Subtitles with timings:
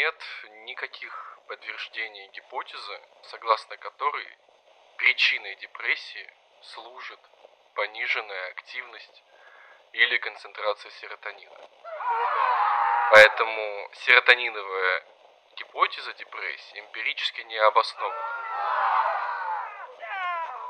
[0.00, 0.24] нет
[0.64, 4.28] никаких подтверждений гипотезы, согласно которой
[4.96, 6.26] причиной депрессии
[6.62, 7.20] служит
[7.74, 9.22] пониженная активность
[9.92, 11.68] или концентрация серотонина.
[13.10, 15.04] Поэтому серотониновая
[15.56, 18.24] гипотеза депрессии эмпирически не обоснована.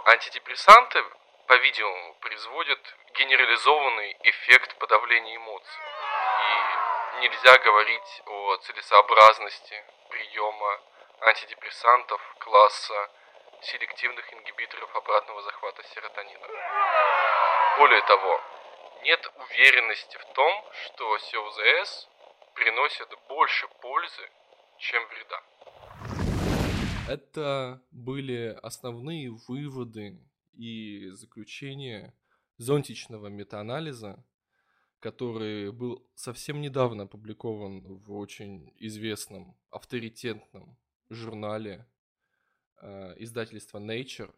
[0.07, 1.05] Антидепрессанты,
[1.47, 5.83] по-видимому, производят генерализованный эффект подавления эмоций.
[6.41, 9.74] И нельзя говорить о целесообразности
[10.09, 10.80] приема
[11.20, 13.10] антидепрессантов класса
[13.62, 16.46] селективных ингибиторов обратного захвата серотонина.
[17.78, 18.41] Более того,
[19.02, 22.09] нет уверенности в том, что СОЗС
[22.54, 24.30] приносит больше пользы,
[24.79, 25.40] чем вреда.
[27.09, 30.18] Это были основные выводы
[30.54, 32.15] и заключения
[32.56, 34.23] зонтичного метаанализа,
[35.00, 40.78] который был совсем недавно опубликован в очень известном, авторитетном
[41.09, 41.86] журнале
[42.76, 44.32] э, издательства Nature.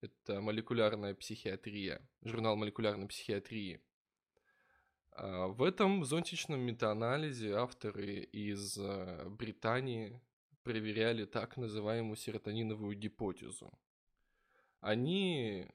[0.00, 3.80] Это молекулярная психиатрия, журнал молекулярной психиатрии.
[5.10, 10.20] А, в этом зонтичном метаанализе авторы из э, Британии
[10.62, 13.72] проверяли так называемую серотониновую гипотезу.
[14.80, 15.66] Они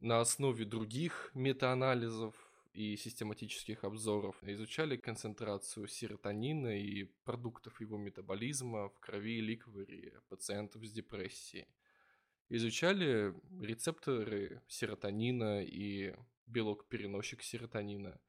[0.00, 2.34] на основе других метаанализов
[2.76, 10.84] и систематических обзоров изучали концентрацию серотонина и продуктов его метаболизма в крови и ликворе пациентов
[10.84, 11.66] с депрессией.
[12.50, 16.14] Изучали рецепторы серотонина и
[16.46, 18.20] белок-переносчик серотонина.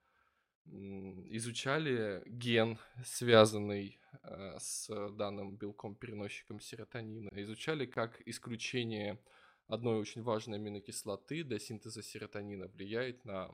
[0.66, 7.30] Изучали ген, связанный э, с данным белком-переносчиком серотонина.
[7.34, 9.20] Изучали, как исключение
[9.68, 13.50] одной очень важной аминокислоты для синтеза серотонина влияет на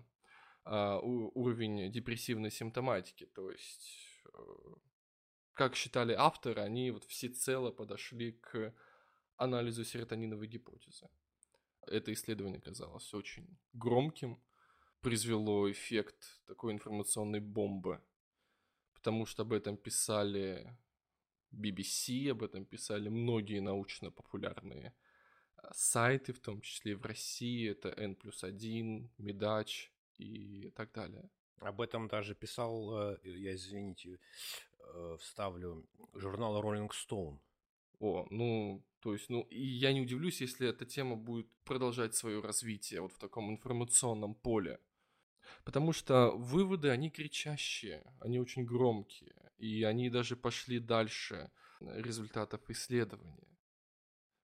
[0.65, 3.25] а, уровень депрессивной симптоматики.
[3.25, 4.39] То есть, э,
[5.53, 8.73] как считали авторы, они вот всецело подошли к
[9.35, 11.09] анализу серотониновой гипотезы.
[11.87, 14.41] Это исследование казалось очень громким,
[15.01, 18.01] произвело эффект такой информационной бомбы,
[18.93, 20.77] потому что об этом писали
[21.51, 24.95] BBC, об этом писали многие научно-популярные
[25.57, 30.91] а, сайты, в том числе и в России, это N плюс 1, Медач, и так
[30.91, 31.29] далее.
[31.59, 34.19] Об этом даже писал, э, я извините,
[34.79, 37.39] э, вставлю, журнал Rolling Stone.
[37.99, 42.41] О, ну, то есть, ну, и я не удивлюсь, если эта тема будет продолжать свое
[42.41, 44.79] развитие вот в таком информационном поле.
[45.63, 53.47] Потому что выводы, они кричащие, они очень громкие, и они даже пошли дальше результатов исследования.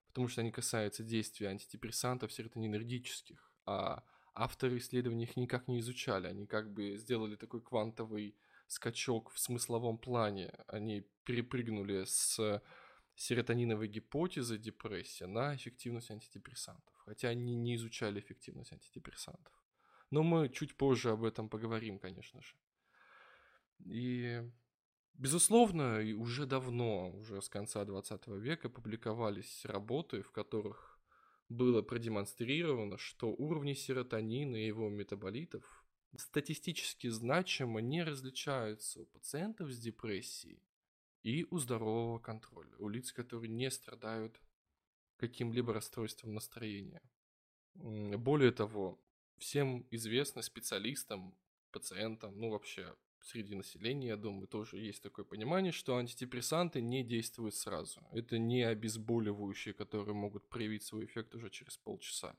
[0.07, 4.03] Потому что они касаются действия антидепрессантов серотонинергических, а
[4.39, 6.27] авторы исследований их никак не изучали.
[6.27, 8.35] Они как бы сделали такой квантовый
[8.67, 10.53] скачок в смысловом плане.
[10.67, 12.61] Они перепрыгнули с
[13.15, 16.93] серотониновой гипотезы депрессии на эффективность антидепрессантов.
[17.05, 19.53] Хотя они не изучали эффективность антидепрессантов.
[20.11, 22.55] Но мы чуть позже об этом поговорим, конечно же.
[23.85, 24.41] И,
[25.15, 30.98] безусловно, уже давно, уже с конца 20 века публиковались работы, в которых
[31.49, 35.83] было продемонстрировано, что уровни серотонина и его метаболитов
[36.15, 40.63] статистически значимо не различаются у пациентов с депрессией
[41.23, 44.41] и у здорового контроля, у лиц, которые не страдают
[45.17, 47.01] каким-либо расстройством настроения.
[47.75, 48.99] Более того,
[49.37, 51.35] всем известно специалистам,
[51.71, 57.55] пациентам, ну вообще среди населения, я думаю, тоже есть такое понимание, что антидепрессанты не действуют
[57.55, 58.01] сразу.
[58.11, 62.35] Это не обезболивающие, которые могут проявить свой эффект уже через полчаса.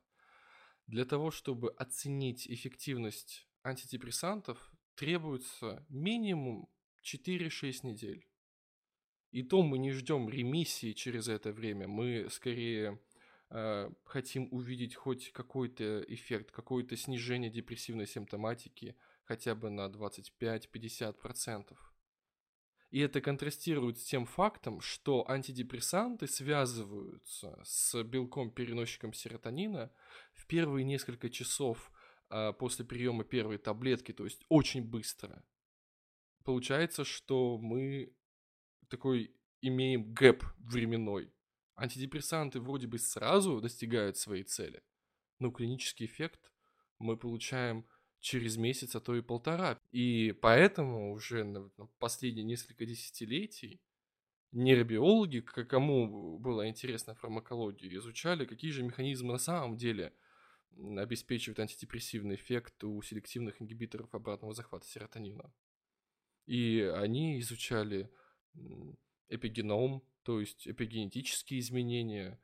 [0.87, 6.69] Для того, чтобы оценить эффективность антидепрессантов, требуется минимум
[7.03, 8.27] 4-6 недель.
[9.31, 13.01] И то мы не ждем ремиссии через это время, мы скорее
[13.51, 18.97] э, хотим увидеть хоть какой-то эффект, какое-то снижение депрессивной симптоматики–
[19.31, 21.77] хотя бы на 25-50%.
[22.91, 29.93] И это контрастирует с тем фактом, что антидепрессанты связываются с белком-переносчиком серотонина
[30.35, 31.93] в первые несколько часов
[32.29, 35.45] э, после приема первой таблетки, то есть очень быстро.
[36.43, 38.13] Получается, что мы
[38.89, 41.33] такой имеем гэп временной.
[41.77, 44.83] Антидепрессанты вроде бы сразу достигают своей цели,
[45.39, 46.51] но клинический эффект
[46.99, 47.87] мы получаем
[48.21, 49.79] через месяц, а то и полтора.
[49.91, 53.81] И поэтому уже на последние несколько десятилетий
[54.53, 60.13] нейробиологи, кому была интересна фармакология, изучали, какие же механизмы на самом деле
[60.77, 65.53] обеспечивают антидепрессивный эффект у селективных ингибиторов обратного захвата серотонина.
[66.47, 68.11] И они изучали
[69.29, 72.41] эпигеном, то есть эпигенетические изменения,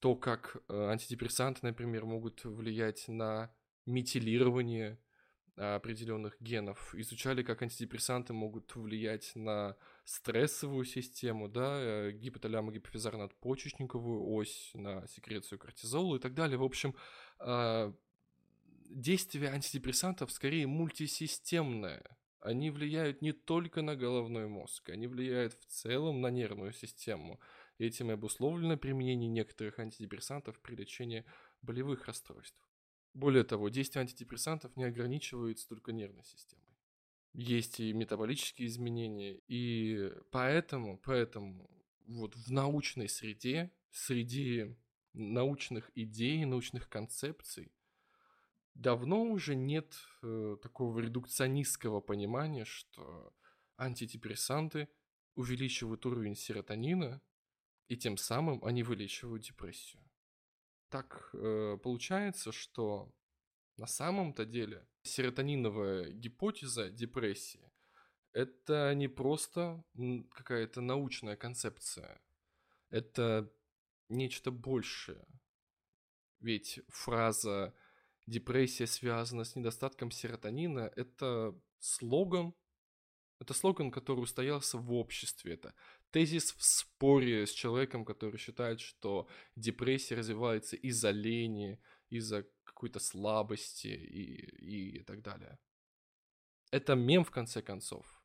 [0.00, 3.54] то, как э, антидепрессанты, например, могут влиять на
[3.86, 4.98] метилирование
[5.56, 15.06] определенных генов, изучали, как антидепрессанты могут влиять на стрессовую систему, да, э, гипоталямо-гипофизарно-надпочечниковую ось, на
[15.06, 16.58] секрецию кортизола и так далее.
[16.58, 16.96] В общем,
[17.38, 17.94] а,
[18.90, 22.02] действие антидепрессантов скорее мультисистемное.
[22.40, 27.40] Они влияют не только на головной мозг, они влияют в целом на нервную систему.
[27.78, 31.24] Этим и обусловлено применение некоторых антидепрессантов при лечении
[31.62, 32.60] болевых расстройств.
[33.14, 36.64] Более того, действие антидепрессантов не ограничивается только нервной системой.
[37.32, 41.70] Есть и метаболические изменения, и поэтому, поэтому
[42.06, 44.76] вот в научной среде, среди
[45.12, 47.72] научных идей, научных концепций,
[48.74, 53.32] давно уже нет э, такого редукционистского понимания, что
[53.76, 54.88] антидепрессанты
[55.36, 57.20] увеличивают уровень серотонина,
[57.88, 60.03] и тем самым они вылечивают депрессию
[60.94, 63.12] так э, получается, что
[63.76, 67.72] на самом-то деле серотониновая гипотеза депрессии
[68.32, 69.82] это не просто
[70.30, 72.22] какая-то научная концепция,
[72.90, 73.52] это
[74.08, 75.26] нечто большее.
[76.38, 77.74] Ведь фраза
[78.26, 82.54] «депрессия связана с недостатком серотонина»— это слоган,
[83.40, 85.74] это слоган, который устоялся в обществе, это
[86.14, 89.26] тезис в споре с человеком, который считает, что
[89.56, 95.58] депрессия развивается из-за лени, из-за какой-то слабости и, и так далее.
[96.70, 98.22] Это мем, в конце концов.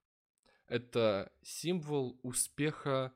[0.68, 3.12] Это символ успеха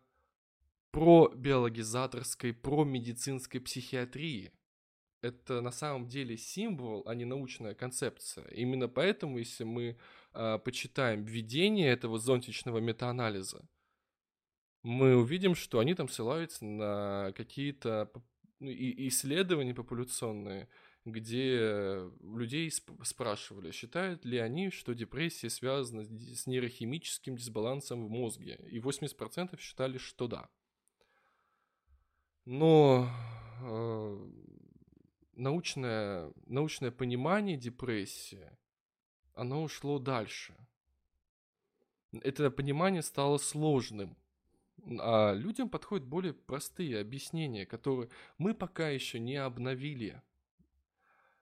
[0.90, 4.52] про биологизаторской, про медицинской психиатрии.
[5.22, 8.48] Это на самом деле символ, а не научная концепция.
[8.48, 10.00] Именно поэтому, если мы
[10.34, 13.68] э, почитаем введение этого зонтичного метаанализа,
[14.84, 18.12] мы увидим, что они там ссылаются на какие-то
[18.60, 20.68] ну, исследования популяционные,
[21.06, 28.60] где людей сп- спрашивали, считают ли они, что депрессия связана с нейрохимическим дисбалансом в мозге.
[28.70, 30.50] И 80% считали, что да.
[32.46, 33.10] Но
[33.62, 34.32] э,
[35.34, 38.52] научное, научное понимание депрессии,
[39.34, 40.54] оно ушло дальше.
[42.22, 44.18] Это понимание стало сложным
[45.00, 50.22] а людям подходят более простые объяснения, которые мы пока еще не обновили.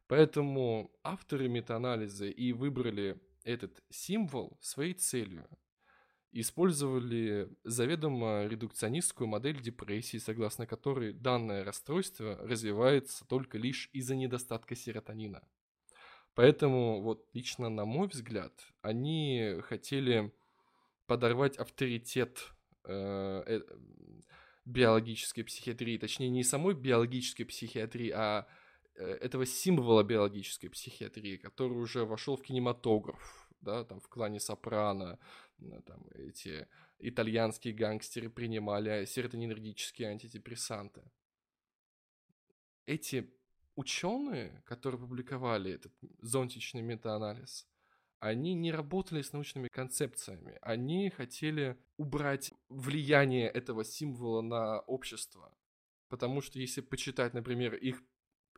[0.07, 5.47] Поэтому авторы метаанализа и выбрали этот символ своей целью.
[6.33, 15.43] Использовали заведомо редукционистскую модель депрессии, согласно которой данное расстройство развивается только лишь из-за недостатка серотонина.
[16.33, 20.33] Поэтому, вот лично на мой взгляд, они хотели
[21.05, 23.61] подорвать авторитет Э, э,
[24.65, 28.47] биологической психиатрии, точнее не самой биологической психиатрии, а
[28.95, 35.19] э, этого символа биологической психиатрии, который уже вошел в кинематограф, да, там в клане Сопрано,
[35.85, 36.67] там эти
[36.99, 41.03] итальянские гангстеры принимали серотонинергические антидепрессанты.
[42.85, 43.31] Эти
[43.75, 47.67] ученые, которые публиковали этот зонтичный метаанализ,
[48.21, 50.57] они не работали с научными концепциями.
[50.61, 55.57] Они хотели убрать влияние этого символа на общество.
[56.07, 58.03] Потому что если почитать, например, их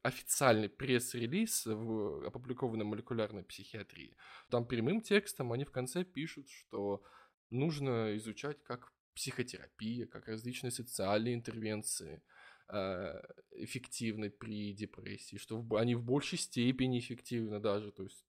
[0.01, 4.17] официальный пресс-релиз, в, опубликованный в молекулярной психиатрии,
[4.49, 7.01] там прямым текстом они в конце пишут, что
[7.49, 12.21] нужно изучать как психотерапия, как различные социальные интервенции
[12.67, 18.25] э, эффективны при депрессии, что они в большей степени эффективны даже, то есть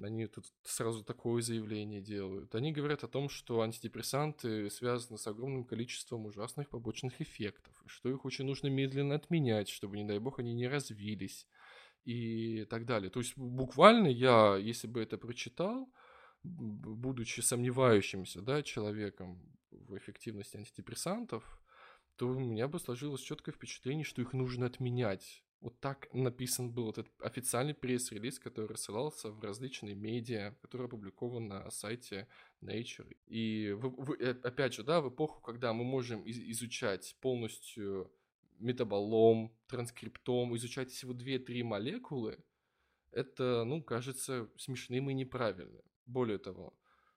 [0.00, 2.54] они тут сразу такое заявление делают.
[2.54, 8.24] Они говорят о том, что антидепрессанты связаны с огромным количеством ужасных побочных эффектов, что их
[8.24, 11.46] очень нужно медленно отменять, чтобы, не дай бог, они не развились
[12.04, 13.10] и так далее.
[13.10, 15.92] То есть буквально я, если бы это прочитал,
[16.42, 21.60] будучи сомневающимся да, человеком в эффективности антидепрессантов,
[22.16, 25.44] то у меня бы сложилось четкое впечатление, что их нужно отменять.
[25.60, 31.70] Вот так написан был этот официальный пресс-релиз, который рассылался в различные медиа, который опубликован на
[31.70, 32.28] сайте
[32.62, 33.16] Nature.
[33.26, 38.12] И в, в, э, опять же, да, в эпоху, когда мы можем из, изучать полностью
[38.60, 42.38] метаболом, транскриптом, изучать всего 2-3 молекулы,
[43.10, 45.82] это, ну, кажется смешным и неправильным.
[46.06, 46.72] Более того,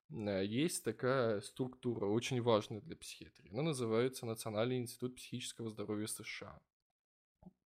[0.09, 3.51] э, есть такая структура, очень важная для психиатрии.
[3.51, 6.59] Она называется Национальный институт психического здоровья США.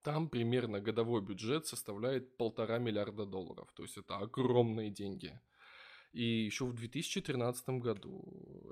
[0.04, 3.72] Там примерно годовой бюджет составляет полтора миллиарда долларов.
[3.72, 5.40] То есть это огромные деньги.
[6.12, 8.22] И еще в 2013 году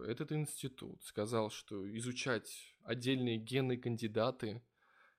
[0.07, 4.63] этот институт сказал, что изучать отдельные генные кандидаты,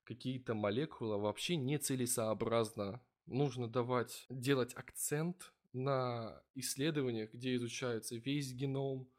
[0.04, 3.00] какие-то молекулы вообще нецелесообразно.
[3.26, 9.10] Нужно давать, делать акцент на исследованиях, где изучается весь геном,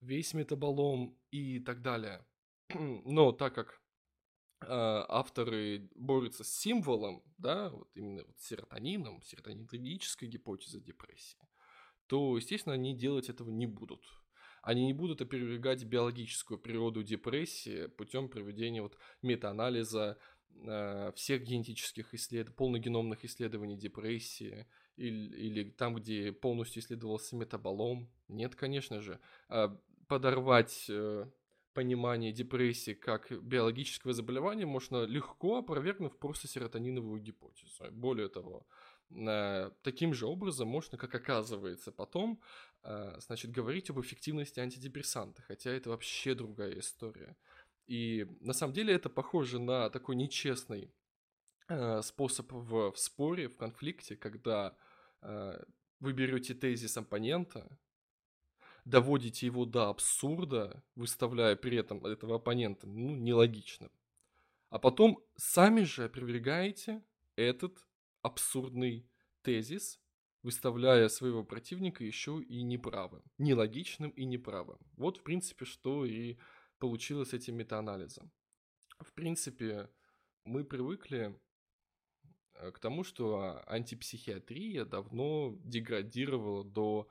[0.00, 2.24] весь метаболом и так далее.
[2.72, 3.83] Но так как
[4.68, 11.38] авторы борются с символом, да, вот именно вот серотонином, серотонинергической гипотезой депрессии,
[12.06, 14.04] то, естественно, они делать этого не будут.
[14.62, 20.16] Они не будут опровергать биологическую природу депрессии путем проведения вот метаанализа
[20.66, 24.66] э, всех генетических исследований, полногеномных исследований депрессии
[24.96, 28.10] или, или там, где полностью исследовался метаболом.
[28.28, 29.20] Нет, конечно же.
[29.48, 29.78] А
[30.08, 31.26] подорвать э,
[31.74, 37.90] понимание депрессии как биологического заболевания можно легко опровергнув просто серотониновую гипотезу.
[37.90, 38.66] Более того,
[39.10, 42.40] Э, таким же образом можно, как оказывается потом,
[42.82, 47.36] э, значит, говорить об эффективности антидепрессанта, хотя это вообще другая история.
[47.86, 50.90] И на самом деле это похоже на такой нечестный
[51.68, 54.76] э, способ в, в споре, в конфликте, когда
[56.00, 57.78] вы берете тезис оппонента,
[58.84, 63.90] доводите его до абсурда, выставляя при этом этого оппонента ну, нелогичным,
[64.70, 67.02] а потом сами же опровергаете
[67.36, 67.78] этот
[68.22, 69.08] абсурдный
[69.42, 70.00] тезис,
[70.42, 74.78] выставляя своего противника еще и неправым, нелогичным и неправым.
[74.96, 76.36] Вот, в принципе, что и
[76.78, 78.30] получилось с этим метаанализом.
[78.98, 79.88] В принципе,
[80.44, 81.38] мы привыкли
[82.54, 87.08] э, к тому, что антипсихиатрия давно деградировала до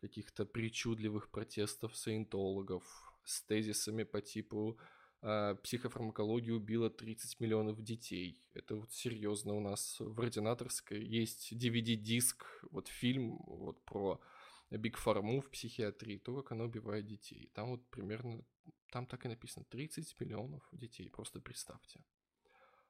[0.00, 2.84] каких-то причудливых протестов саентологов
[3.24, 4.78] с тезисами по типу
[5.20, 8.40] а, психофармакология убила 30 миллионов детей.
[8.54, 14.20] Это вот серьезно у нас в ординаторской есть DVD-диск, вот фильм вот про
[14.70, 17.50] Биг Фарму в психиатрии, то, как она убивает детей.
[17.54, 18.44] Там вот примерно,
[18.90, 22.00] там так и написано, 30 миллионов детей, просто представьте.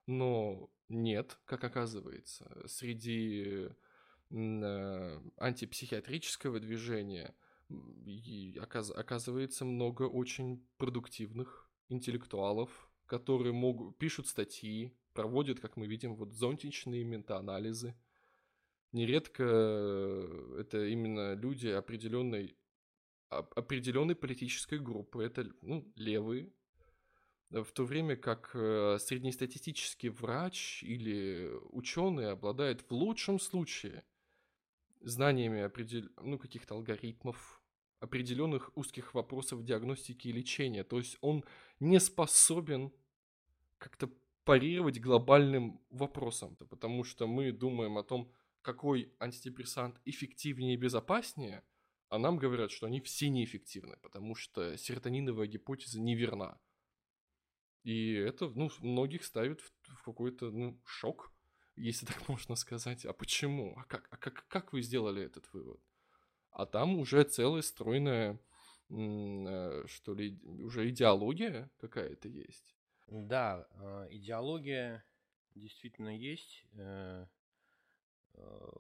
[0.07, 3.71] Но нет, как оказывается, среди э,
[4.31, 7.35] антипсихиатрического движения
[8.59, 17.05] оказывается много очень продуктивных интеллектуалов, которые могут, пишут статьи, проводят, как мы видим, вот зонтичные
[17.05, 17.95] метаанализы.
[18.93, 22.57] Нередко э, это именно люди определенной,
[23.29, 26.53] определенной политической группы, это ну, левые,
[27.51, 34.05] в то время как э, среднестатистический врач или ученый обладает в лучшем случае
[35.01, 36.09] знаниями определ...
[36.23, 37.63] ну, каких-то алгоритмов,
[38.01, 40.85] определенных узких вопросов диагностики и лечения.
[40.85, 41.45] То есть он
[41.81, 42.93] не способен
[43.79, 44.11] как-то
[44.45, 51.65] парировать глобальным вопросам, потому что мы думаем о том, какой антидепрессант эффективнее и безопаснее,
[52.09, 56.59] а нам говорят, что они все неэффективны, потому что серотониновая гипотеза неверна.
[57.83, 61.33] И это, ну, многих ставит в, в какой-то, ну, шок,
[61.79, 63.05] если так можно сказать.
[63.07, 63.75] А почему?
[63.77, 65.81] А как, а как, как вы сделали этот вывод?
[66.59, 68.37] а там уже целая стройная,
[68.91, 72.75] э, что ли, уже идеология какая-то есть.
[73.07, 75.05] Да, а, идеология
[75.55, 76.67] действительно есть.
[76.73, 77.27] Э,
[78.35, 78.71] э,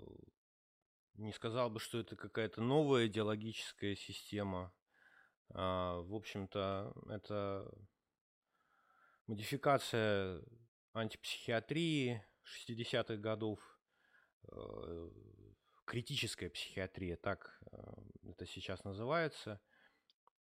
[1.14, 4.74] не сказал бы, что это какая-то новая идеологическая система.
[5.50, 7.72] А, в общем-то, это
[9.28, 10.42] модификация
[10.94, 13.60] антипсихиатрии 60-х годов,
[15.88, 17.78] критическая психиатрия, так э,
[18.24, 19.58] это сейчас называется.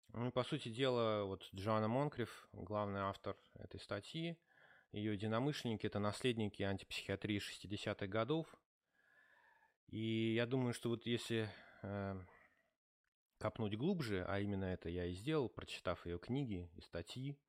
[0.10, 4.38] Ну, по сути дела, вот Джоанна Монкриф, главный автор этой статьи,
[4.92, 8.48] ее единомышленники– это наследники антипсихиатрии 60-х годов.
[9.88, 11.50] И я думаю, что вот если
[11.82, 12.20] э,
[13.38, 17.40] копнуть глубже, а именно это я и сделал, прочитав ее книги и статьи,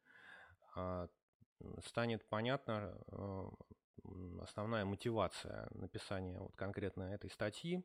[0.77, 1.09] э,
[1.85, 3.51] станет понятно, э,
[4.41, 7.85] основная мотивация написания вот конкретно этой статьи.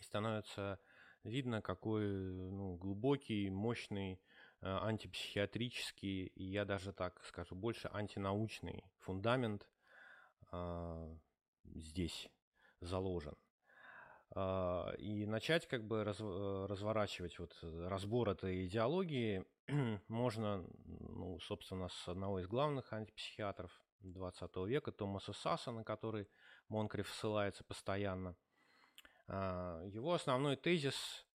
[0.00, 0.78] Становится
[1.24, 4.20] видно, какой ну, глубокий, мощный
[4.60, 9.66] э, антипсихиатрический, и я даже так скажу, больше антинаучный фундамент
[10.52, 11.16] э,
[11.64, 12.28] здесь
[12.80, 13.34] заложен.
[14.34, 19.44] Э, и начать как бы раз, э, разворачивать вот разбор этой идеологии
[20.08, 23.72] можно, ну, собственно, с одного из главных антипсихиатров
[24.12, 26.28] 20 века, Томаса Сасса, на который
[26.68, 28.36] Монкриф ссылается постоянно.
[29.26, 31.26] А, его основной тезис,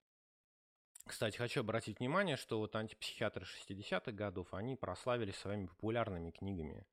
[1.06, 6.86] кстати, хочу обратить внимание, что вот антипсихиатры 60-х годов, они прославились своими популярными книгами,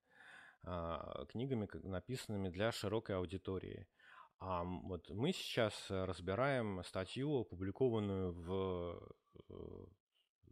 [0.64, 3.88] а, книгами, написанными для широкой аудитории.
[4.40, 9.16] А вот мы сейчас разбираем статью, опубликованную в
[9.50, 9.86] э,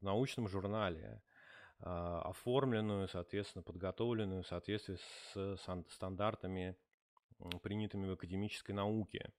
[0.02, 1.22] научном журнале,
[1.80, 4.98] оформленную, соответственно, подготовленную в соответствии
[5.34, 5.58] с
[5.90, 6.76] стандартами,
[7.62, 9.32] принятыми в академической науке.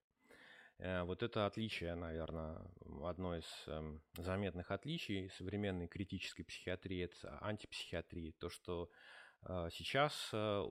[0.78, 2.60] Э, вот это отличие, наверное,
[3.02, 8.32] одно из эм, заметных отличий современной критической психиатрии, это антипсихиатрии.
[8.32, 8.90] То, что
[9.42, 10.64] э, сейчас э,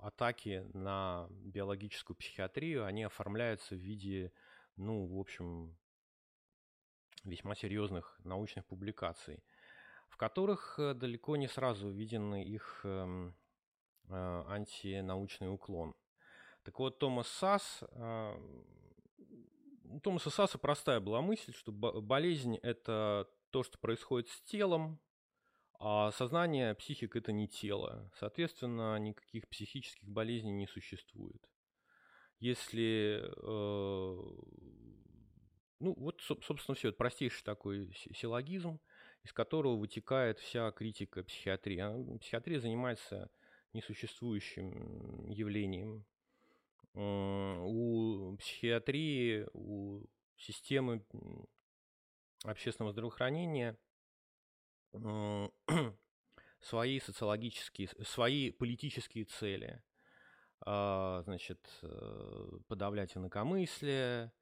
[0.00, 4.32] атаки на биологическую психиатрию, они оформляются в виде,
[4.76, 5.76] ну, в общем,
[7.22, 9.44] весьма серьезных научных публикаций,
[10.12, 13.34] в которых далеко не сразу виден их эм,
[14.08, 15.94] антинаучный уклон.
[16.64, 18.38] Так вот, Томас Сас, а,
[19.84, 25.00] у Томаса Саса простая была мысль, что болезнь– это то, что происходит с телом,
[25.78, 28.12] а сознание, психика– это не тело.
[28.18, 31.42] Соответственно, никаких психических болезней не существует.
[32.38, 34.22] Если, э,
[35.80, 38.80] ну вот, собственно, все, это простейший такой силлогизм,
[39.24, 41.78] из которого вытекает вся критика психиатрии.
[41.78, 43.30] А, психиатрия занимается
[43.72, 46.04] несуществующим явлением,
[46.94, 50.04] у психиатрии, у
[50.36, 51.02] системы
[52.44, 53.78] общественного здравоохранения
[56.60, 59.82] свои социологические, свои политические цели.
[60.64, 64.32] А, значит, э, подавлять инакомыслие,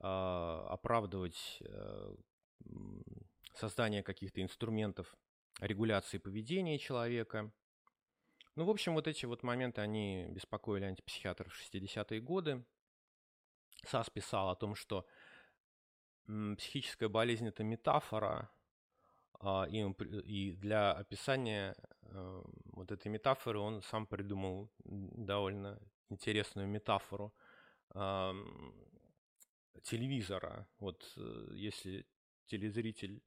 [0.00, 2.14] а, оправдывать э,
[3.54, 5.14] создание каких-то инструментов
[5.60, 7.52] регуляции поведения человека–
[8.54, 12.62] ну, в общем, вот эти вот моменты, они беспокоили антипсихиатров в 60-е годы.
[13.86, 15.06] САС писал о том, что
[16.26, 18.50] психическая болезнь– это метафора,
[19.40, 25.80] а, и, для описания э, вот этой метафоры он сам придумал довольно
[26.10, 27.34] интересную метафору
[29.82, 30.68] телевизора.
[30.78, 32.06] Вот э, если
[32.46, 33.20] телезритель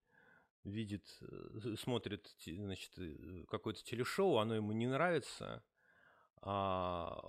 [0.65, 5.63] видит, э, смотрит, значит, э, какое-то телешоу, оно ему не нравится,
[6.41, 7.21] а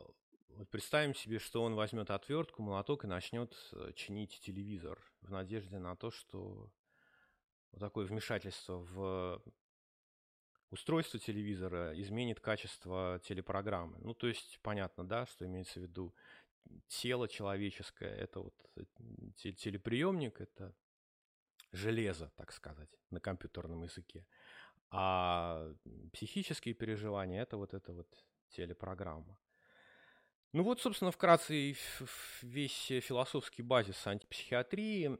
[0.48, 5.78] вот представим себе, что он возьмет отвертку, молоток и начнет э, чинить телевизор в надежде
[5.78, 6.70] на то, что
[7.72, 9.42] вот такое вмешательство в
[10.70, 13.98] устройство телевизора изменит качество телепрограммы.
[13.98, 16.14] Ну, то есть понятно, да, что имеется в виду
[16.88, 18.54] тело человеческое, это вот
[19.36, 20.74] телеприемник, это
[21.76, 24.26] железо, так сказать, на компьютерном языке.
[24.90, 25.72] А
[26.12, 28.08] психические переживания– это вот эта вот
[28.50, 29.38] телепрограмма.
[30.52, 31.76] Ну вот, собственно, вкратце
[32.42, 35.18] весь философский базис антипсихиатрии.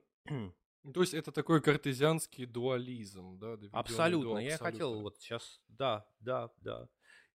[0.95, 3.59] То есть это такой картезианский дуализм, да?
[3.73, 4.35] Абсолютно.
[4.35, 6.89] До Я хотел вот сейчас, да, да, да.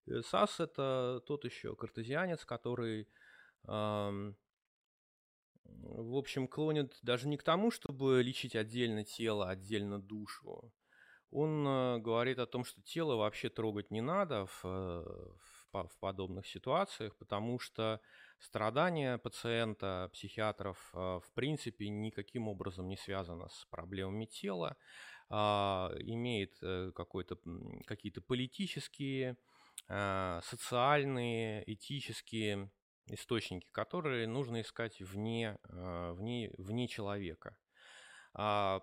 [0.08, 3.10] Э, САС это тот еще картезианец, который
[3.68, 4.38] эм,
[5.84, 10.72] в общем, клонит даже не к тому, чтобы лечить отдельно тело, отдельно душу.
[11.32, 15.04] Он э, говорит о том, что тело вообще трогать не надо в, э,
[15.72, 18.02] в, в подобных ситуациях, потому что
[18.40, 24.76] страдания пациента, психиатров, э, в принципе, никаким образом не связано с проблемами тела,
[25.34, 26.60] а, имеет
[27.86, 29.38] какие-то политические,
[29.88, 32.70] социальные, этические
[33.08, 37.58] источники, которые нужно искать вне, а, вне, вне человека.
[38.34, 38.82] А,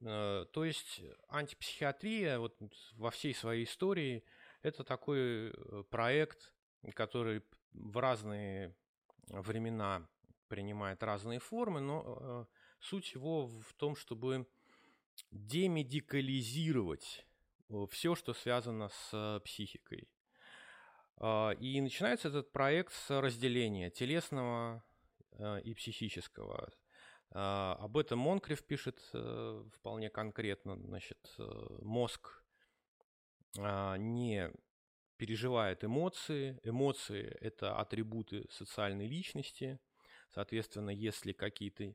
[0.00, 2.56] э, то есть антипсихиатрия вот
[2.94, 4.24] во всей своей истории
[4.62, 6.52] это такой э, проект,
[6.94, 8.74] который в разные
[9.28, 10.08] времена
[10.48, 12.44] принимает разные формы, но э,
[12.80, 14.48] суть его в том, чтобы
[15.30, 17.26] демедикализировать
[17.90, 20.08] все, что связано с психикой.
[21.20, 24.82] А, и начинается этот проект с разделения телесного
[25.32, 26.72] э, и психического.
[27.32, 30.76] А, об этом Монкрев пишет э, вполне конкретно.
[30.76, 31.42] Значит, э,
[31.82, 32.42] мозг
[33.58, 34.50] а, не
[35.18, 36.58] переживает эмоции.
[36.62, 39.78] Эмоции– это атрибуты социальной личности.
[40.30, 41.94] Соответственно, если какие-то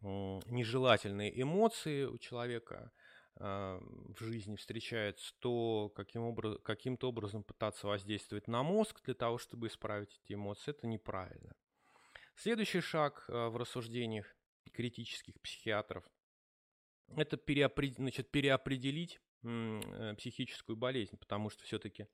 [0.00, 2.97] нежелательные эмоции у человека– а,
[3.38, 9.68] в жизни встречается, то каким образ, каким-то образом пытаться воздействовать на мозг для того, чтобы
[9.68, 11.54] исправить эти эмоции, это неправильно.
[12.34, 14.26] Следующий шаг а, в рассуждениях
[14.72, 16.04] критических психиатров–
[17.16, 17.94] это переопред...
[17.94, 22.06] значит, переопределить э, психическую болезнь, потому что все-таки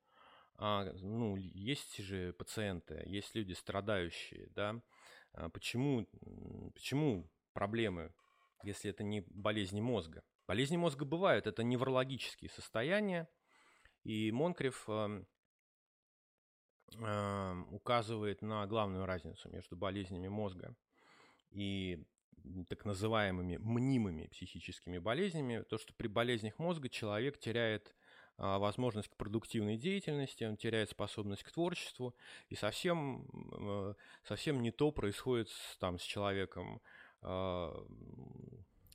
[0.56, 4.80] а, ну, есть же пациенты, есть люди страдающие, да,
[5.52, 6.06] почему,
[6.74, 8.14] почему проблемы,
[8.62, 10.22] если это не болезни мозга?
[10.46, 13.28] Болезни мозга бывают, это неврологические состояния,
[14.02, 15.26] и Монкрев эм,
[16.98, 20.74] э, указывает на главную разницу между болезнями мозга
[21.50, 22.04] и
[22.68, 27.94] так называемыми мнимыми психическими болезнями, то, что при болезнях мозга человек теряет
[28.36, 32.14] а, возможность к продуктивной деятельности, он теряет способность к творчеству,
[32.48, 36.82] и совсем, э, совсем не то происходит с, там, с человеком,
[37.22, 37.72] а,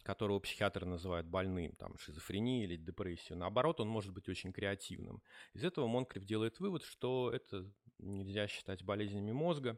[0.10, 3.38] которого психиатры называют больным, там, шизофренией или депрессию.
[3.38, 5.22] Наоборот, он может быть очень креативным.
[5.54, 9.78] Из этого Монкриф делает вывод, что это нельзя считать болезнями мозга,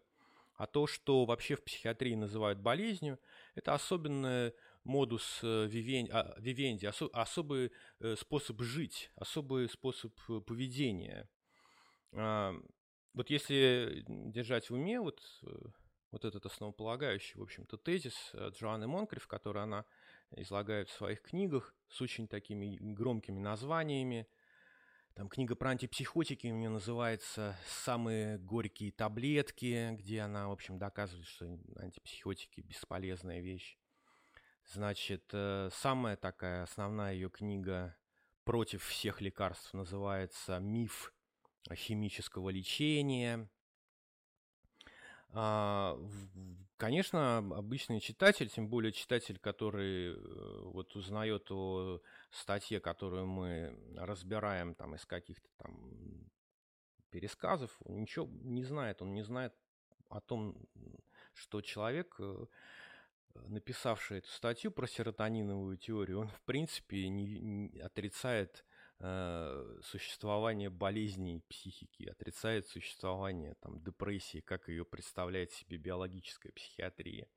[0.56, 3.20] а то, что вообще в психиатрии называют болезнью,
[3.56, 4.54] это особенный
[4.86, 11.30] модус э, вивенди, особый э, способ жить, особый способ э, поведения.
[12.14, 12.54] А,
[13.14, 15.22] вот если держать в уме вот,
[16.12, 19.84] вот этот основополагающий, в общем-то, тезис Джоанны Монкриф, который она
[20.36, 24.28] излагает в своих книгах с очень такими громкими названиями,
[25.16, 31.28] там книга про антипсихотики у нее называется «Самые горькие таблетки», где она, в общем, доказывает,
[31.28, 33.78] что антипсихотики– бесполезная вещь.
[34.66, 37.98] Значит, э, самая такая основная ее книга
[38.46, 41.14] против всех лекарств называется «Миф
[41.74, 43.50] химического лечения».
[46.82, 54.74] Конечно, обычный читатель, тем более читатель, который э, вот узнает о статье, которую мы разбираем
[54.74, 56.28] там из каких-то там
[57.12, 59.54] пересказов, он ничего не знает, он не знает
[60.10, 60.58] о том,
[61.36, 62.46] что человек, э,
[63.36, 68.66] написавший эту статью про серотониновую теорию, он в принципе не, не отрицает
[69.84, 77.28] существование болезней психики, отрицает существование там, депрессии, как ее представляет себе биологическая психиатрия.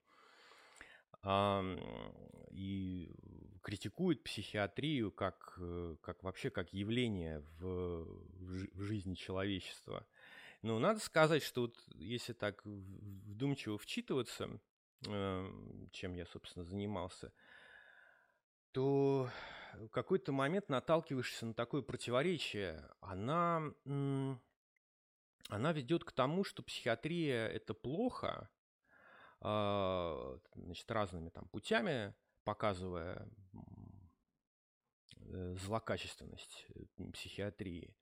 [2.50, 3.10] И
[3.64, 8.04] критикует психиатрию как, э, как вообще как явление в,
[8.74, 10.06] в жизни человечества.
[10.62, 14.60] Но надо сказать, что вот если так вдумчиво вчитываться,
[15.06, 17.32] э, чем я, собственно, занимался,
[18.72, 19.30] то
[19.78, 22.88] в какой-то момент наталкиваешься на такое противоречие.
[23.00, 23.62] Она,
[25.48, 28.48] она ведет к тому, что психиатрия– это плохо,
[29.40, 33.28] а, значит, разными там путями, показывая
[35.16, 37.96] э, злокачественность э, психиатрии.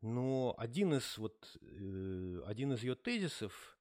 [0.00, 3.76] Но один из, вот, э, один из ее тезисов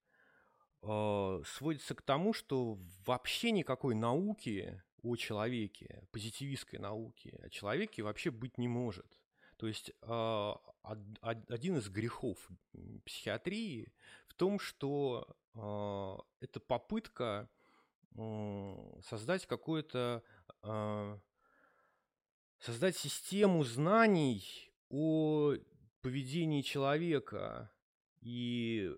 [0.82, 8.32] а, сводится к тому, что вообще никакой науки о человеке, позитивистской науке, о человеке вообще
[8.32, 9.22] быть не может.
[9.58, 12.38] То есть э, один из грехов
[13.06, 13.94] психиатрии
[14.28, 17.50] в том, что э, это попытка
[19.02, 20.24] создать какое-то
[20.64, 21.20] э,
[22.60, 25.56] создать систему знаний о
[26.02, 27.72] поведении человека
[28.22, 28.96] и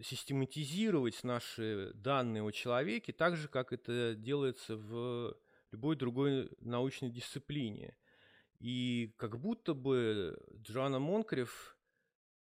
[0.00, 5.36] систематизировать наши данные о человеке так же, как это делается в
[5.70, 7.96] любой другой научной дисциплине.
[8.58, 11.76] И как будто бы Джоанна Монкрев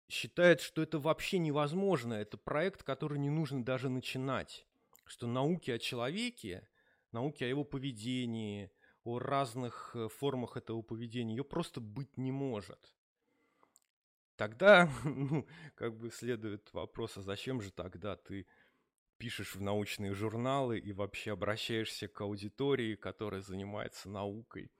[0.09, 2.13] считает, что это вообще невозможно.
[2.13, 4.65] Это проект, который не нужно даже начинать.
[5.05, 6.67] Что науки о человеке,
[7.11, 8.71] науки о его поведении,
[9.03, 12.96] о разных э, формах этого поведения, ее просто быть не может.
[14.37, 15.45] Тогда, ну,
[15.75, 18.47] как бы следует вопрос, а зачем же тогда ты
[19.17, 24.71] пишешь в научные журналы и вообще обращаешься к аудитории, которая занимается наукой.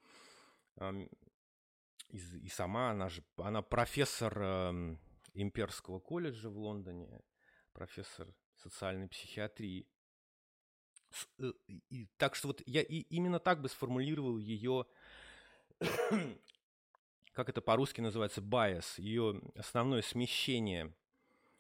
[0.79, 4.39] И, и сама она же, она профессор
[5.33, 7.19] Имперского колледжа в Лондоне,
[7.73, 9.87] профессор социальной психиатрии.
[11.39, 14.85] Э, и, так что вот я и именно так бы сформулировал ее
[17.37, 20.91] как это по-русски называется, bias, ее основное смещение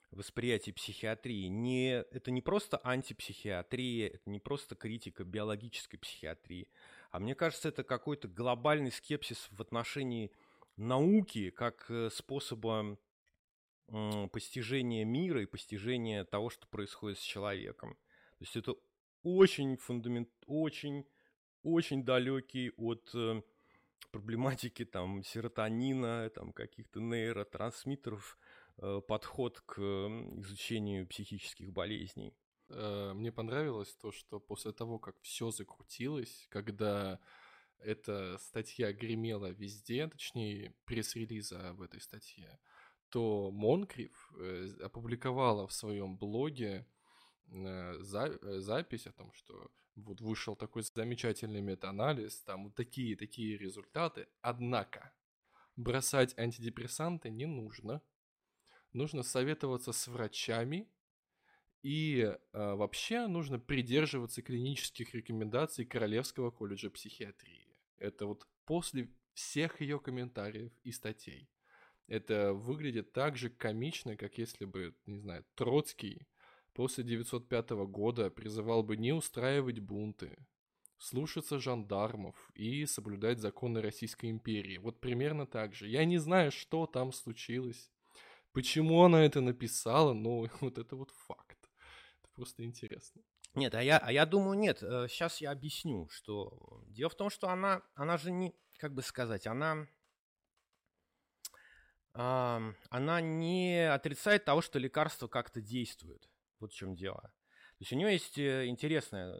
[0.09, 1.45] восприятия психиатрии.
[1.45, 6.67] Не, это не просто антипсихиатрия, это не просто критика биологической психиатрии,
[7.11, 10.31] а мне кажется, это какой-то глобальный скепсис в отношении
[10.77, 12.97] науки как э, способа
[14.31, 17.93] постижения мира и постижения того, что происходит с человеком.
[18.39, 18.73] То есть это
[19.21, 21.05] очень фундамент, очень,
[21.61, 23.43] очень далекий от э,
[24.11, 28.37] проблематики там серотонина, там каких-то нейротрансмиттеров
[28.77, 32.33] э, подход к изучению психических болезней.
[32.69, 37.19] Э, мне понравилось то, что после того, как все закрутилось, когда
[37.79, 42.59] эта статья гремела везде, точнее, пресс-релиза об этой статье,
[43.09, 46.87] то Монкрив э, опубликовала в своем блоге
[47.49, 54.27] за, запись о том, что вот вышел такой замечательный метаанализ, там вот такие-такие результаты.
[54.41, 55.11] Однако
[55.75, 58.01] бросать антидепрессанты не нужно.
[58.93, 60.87] нужно советоваться с врачами,
[61.83, 67.77] и э, вообще нужно придерживаться клинических рекомендаций Королевского колледжа психиатрии.
[67.97, 71.49] Это вот после всех ее комментариев и статей.
[72.07, 76.27] Это выглядит так же комично, как если бы, не знаю, Троцкий
[76.77, 80.37] после 905 года призывал бы не устраивать бунты,
[80.99, 84.77] слушаться жандармов и соблюдать законы Российской империи.
[84.77, 85.87] Вот примерно так же.
[85.87, 87.91] Я не знаю, что там случилось,
[88.51, 91.57] почему она это написала, но вот это вот факт.
[92.21, 93.23] Это просто интересно.
[93.55, 94.77] Нет, а я, а я думаю, нет.
[94.77, 99.01] Сейчас э, я объясню, что дело в том, что она, она же не, как бы
[99.01, 99.87] сказать, она,
[102.13, 106.29] э, она не отрицает того, что лекарство как-то действует.
[106.59, 107.21] Вот в чем дело.
[107.21, 109.35] То есть у нее есть э, интересная,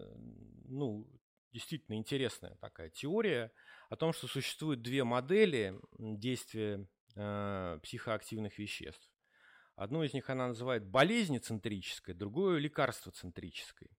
[0.65, 1.07] ну,
[1.51, 3.51] действительно интересная такая теория
[3.89, 9.11] о том, что существуют две модели действия э, психоактивных веществ.
[9.75, 13.89] Одну из них она называет болезнецентрической, другую лекарствоцентрической.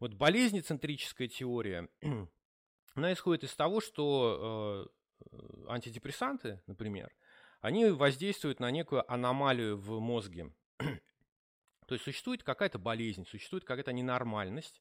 [0.00, 1.88] Вот болезнецентрическая теория,
[2.94, 4.88] она исходит из того, что
[5.22, 7.12] э, антидепрессанты, например,
[7.60, 10.52] они воздействуют на некую аномалию в мозге.
[11.86, 14.80] То есть существует какая-то болезнь, существует какая-то ненормальность,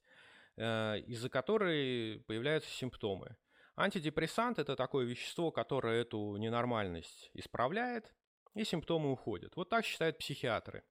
[0.55, 3.35] Э, из-за которой появляются симптомы.
[3.75, 8.13] Антидепрессант– это такое вещество, которое эту ненормальность исправляет,
[8.53, 9.55] и симптомы уходят.
[9.55, 10.83] Вот так считают психиатры.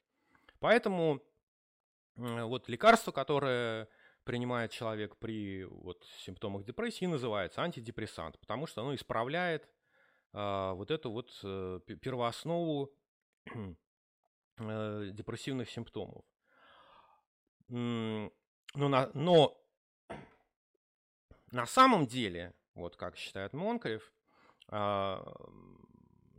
[0.59, 1.23] Поэтому
[2.17, 3.89] вот лекарство, которое
[4.25, 9.69] принимает человек при вот, симптомах депрессии, называется антидепрессант, потому что оно исправляет
[10.33, 12.93] э, вот эту вот э, первооснову
[13.47, 13.75] э,
[15.13, 16.25] депрессивных симптомов.
[17.69, 18.31] Но
[18.75, 19.59] на, но
[21.53, 24.13] на самом деле, вот как считает Монкрев,
[24.69, 25.23] а,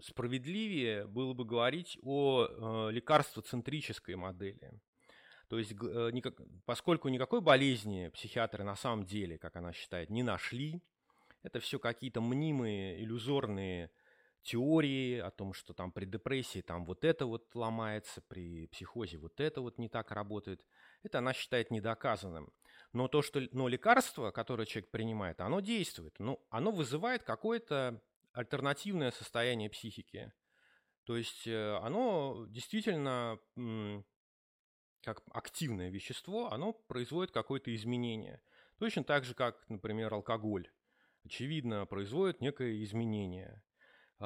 [0.03, 4.73] справедливее было бы говорить о э, лекарствоцентрической модели.
[5.47, 6.11] То есть, э,
[6.65, 10.81] поскольку никакой болезни психиатры на самом деле, как она считает, не нашли,
[11.41, 13.91] это все какие-то мнимые, иллюзорные
[14.43, 19.39] теории о том, что там при депрессии там вот это вот ломается, при психозе вот
[19.39, 20.63] это вот не так работает–
[21.03, 22.51] это она считает недоказанным.
[22.93, 26.15] Но то, что но лекарство, которое человек принимает, оно действует.
[26.19, 28.01] Ну, оно вызывает какое-то
[28.31, 30.33] альтернативное состояние психики.
[31.03, 33.37] То есть э, оно действительно,
[35.01, 38.41] как активное вещество, оно производит какое-то изменение.
[38.79, 40.71] Точно так же, как, например, алкоголь.
[41.25, 43.61] Очевидно, производит некое изменение.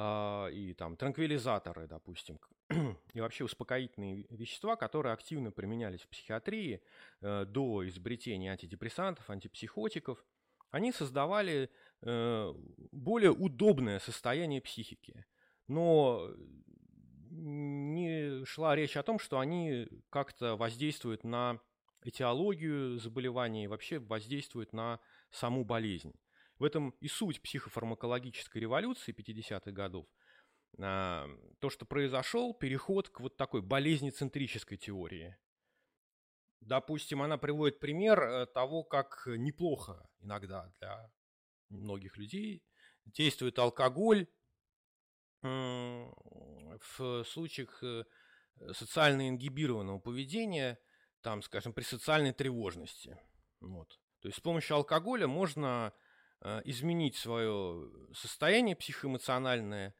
[0.00, 2.38] А, и там транквилизаторы, допустим,
[3.14, 6.80] и вообще успокоительные вещества, которые активно применялись в психиатрии
[7.20, 10.24] э, до изобретения антидепрессантов, антипсихотиков,
[10.70, 11.68] они создавали
[12.02, 12.54] э,
[12.92, 15.26] более удобное состояние психики.
[15.66, 16.30] Но
[17.30, 21.58] не шла речь о том, что они как-то воздействуют на
[22.04, 25.00] этиологию заболевания и вообще воздействуют на
[25.32, 26.14] саму болезнь.
[26.58, 30.06] В этом и суть психофармакологической революции 50-х годов.
[30.80, 31.28] А,
[31.60, 35.36] то, что произошел переход к вот такой болезнецентрической теории.
[36.60, 41.10] Допустим, она приводит пример э, того, как неплохо иногда для
[41.68, 42.64] многих людей
[43.06, 44.26] действует алкоголь
[45.40, 48.04] в случаях э,
[48.72, 50.80] социально ингибированного поведения,
[51.20, 53.20] там, скажем, при социальной тревожности.
[53.60, 54.00] Вот.
[54.20, 55.92] То есть с помощью алкоголя можно
[56.64, 59.94] изменить свое состояние психоэмоциональное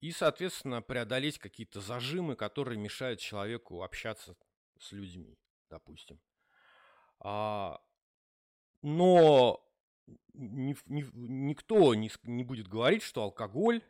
[0.00, 4.36] и, соответственно, преодолеть какие-то зажимы, которые мешают человеку общаться
[4.78, 5.38] с людьми,
[5.70, 6.20] допустим.
[7.20, 7.80] А,
[8.82, 9.64] но
[10.34, 13.80] ни, ни, никто не, не будет говорить, что алкоголь,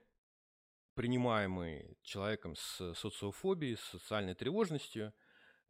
[0.95, 5.15] принимаемый человеком с социофобией, с социальной тревожностью,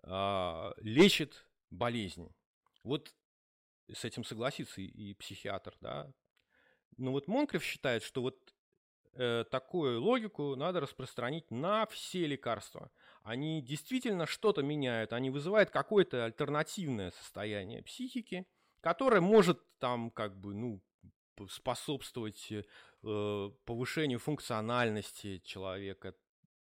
[0.03, 2.35] а, лечит болезнь.
[2.83, 3.15] Вот
[3.93, 6.13] с этим согласится и, и психиатр, да,
[6.97, 8.55] но вот Монкрев считает, что вот
[9.15, 12.91] э, такую логику надо распространить на все лекарства.
[13.23, 18.47] Они действительно что-то меняют, они вызывают какое-то альтернативное состояние психики,
[18.81, 20.81] которое может там как бы, ну,
[21.49, 26.15] способствовать э, повышению функциональности человека,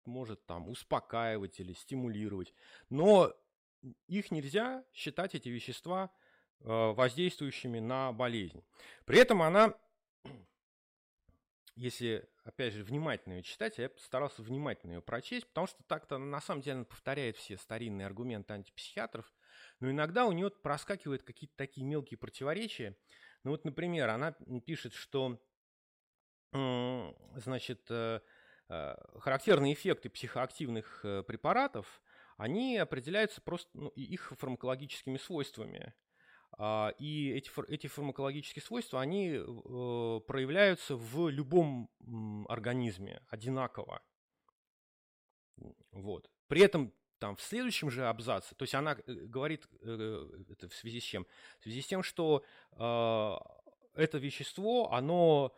[0.05, 2.53] может там успокаивать или стимулировать.
[2.89, 3.33] Но
[4.07, 6.11] их нельзя считать, эти вещества,
[6.61, 8.63] э, воздействующими на болезнь.
[9.05, 9.75] При этом она
[11.75, 16.41] если, опять же, внимательно ее читать, я постарался внимательно ее прочесть, потому что так-то на
[16.41, 19.33] самом деле повторяет все старинные аргументы антипсихиатров,
[19.79, 22.97] но иногда у нее проскакивают какие-то такие мелкие противоречия.
[23.43, 24.33] Ну вот, например, она
[24.65, 25.41] пишет, что,
[26.51, 28.19] значит, э,
[28.67, 32.01] характерные эффекты психоактивных препаратов,
[32.37, 35.93] они определяются просто ну, их фармакологическими свойствами.
[36.57, 41.89] А, и эти, эти фармакологические свойства, они э, проявляются в любом
[42.49, 44.01] организме одинаково.
[45.91, 46.29] Вот.
[46.47, 50.73] При этом там в следующем же абзаце, то есть она э, говорит э, это в
[50.73, 51.25] связи с чем?
[51.59, 55.53] В связи с тем, что это вещество, оно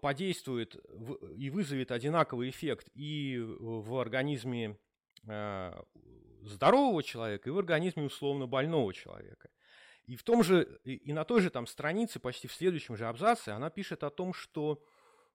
[0.00, 0.74] подействует
[1.36, 4.78] и вызовет одинаковый эффект и в организме
[6.42, 9.50] здорового человека, и в организме условно больного человека.
[10.06, 13.50] И в том же, и на той же там странице, почти в следующем же абзаце,
[13.50, 14.84] она пишет о том, что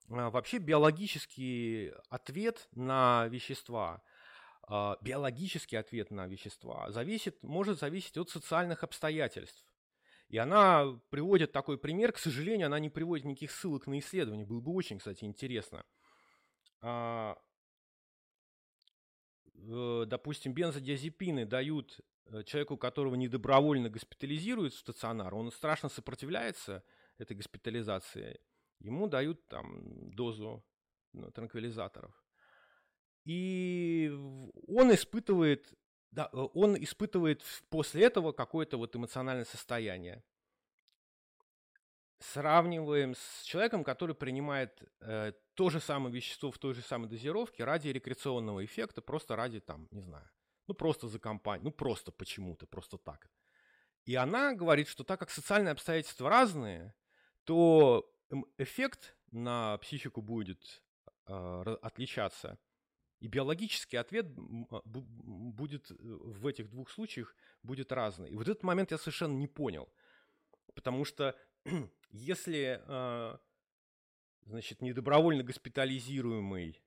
[0.08, 4.02] а, вообще биологический ответ на вещества,
[4.62, 9.62] а, биологический ответ на вещества зависит, может зависеть от социальных обстоятельств.
[10.28, 14.60] И она приводит такой пример, к сожалению, она не приводит никаких ссылок на исследования, было
[14.60, 15.84] бы очень, кстати, интересно.
[16.80, 17.36] А,
[19.54, 22.00] э, допустим, бензодиазепины дают
[22.44, 26.82] человеку, которого недобровольно госпитализируют в стационар, он страшно сопротивляется
[27.18, 28.40] этой госпитализации,
[28.80, 30.64] ему дают там дозу
[31.12, 32.12] ну, транквилизаторов.
[33.24, 34.10] И
[34.66, 35.72] он испытывает,
[36.10, 40.24] да, э, он испытывает после этого какое-то вот эмоциональное состояние.
[42.18, 47.64] Сравниваем с человеком, который принимает э, то же самое вещество в той же самой дозировке
[47.64, 50.28] ради рекреационного эффекта, просто ради там, не знаю,
[50.72, 53.30] ну, просто за компанию, ну, просто почему-то, просто так.
[54.06, 56.94] И она говорит, что так как социальные обстоятельства разные,
[57.44, 58.10] то
[58.56, 60.82] эффект на психику будет
[61.26, 62.58] э, отличаться.
[63.20, 64.26] И биологический ответ
[64.70, 68.30] а, будет э, в этих двух случаях будет разный.
[68.30, 69.92] И вот этот момент я совершенно не понял.
[70.74, 71.36] Потому что
[72.10, 73.38] если, э,
[74.46, 76.82] значит, недобровольно госпитализируемый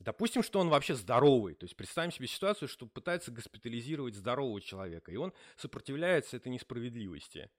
[0.00, 1.54] Допустим, что он вообще здоровый.
[1.54, 7.50] То есть представим себе ситуацию, что пытается госпитализировать здорового человека, и он сопротивляется этой несправедливости.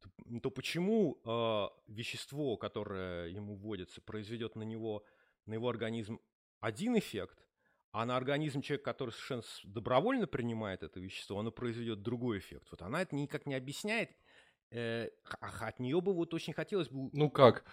[0.00, 5.04] То, то почему э, вещество, которое ему вводится, произведет на него,
[5.46, 6.20] на его организм
[6.60, 7.46] один эффект,
[7.92, 12.66] а на организм человека, который совершенно добровольно принимает это вещество, оно произведет другой эффект.
[12.70, 14.10] Вот она это никак не объясняет,
[14.70, 15.08] Э,
[15.40, 17.10] от нее бы вот очень хотелось бы...
[17.12, 17.64] Ну как?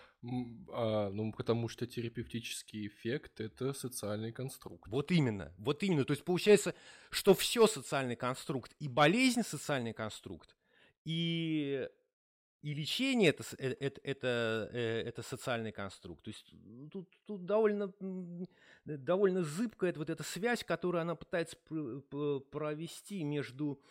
[0.70, 4.88] А, ну, потому что терапевтический эффект– это социальный конструкт.
[4.88, 6.06] Вот именно, вот именно.
[6.06, 6.76] То есть получается,
[7.10, 10.56] что все социальный конструкт, и болезнь социальный конструкт,
[11.04, 11.88] и
[12.62, 16.24] и лечение это, это, это, э, это социальный конструкт.
[16.24, 16.54] То есть
[16.92, 17.92] тут, тут довольно,
[18.86, 21.58] довольно зыбкая вот эта связь, которую она пытается
[22.52, 23.82] провести между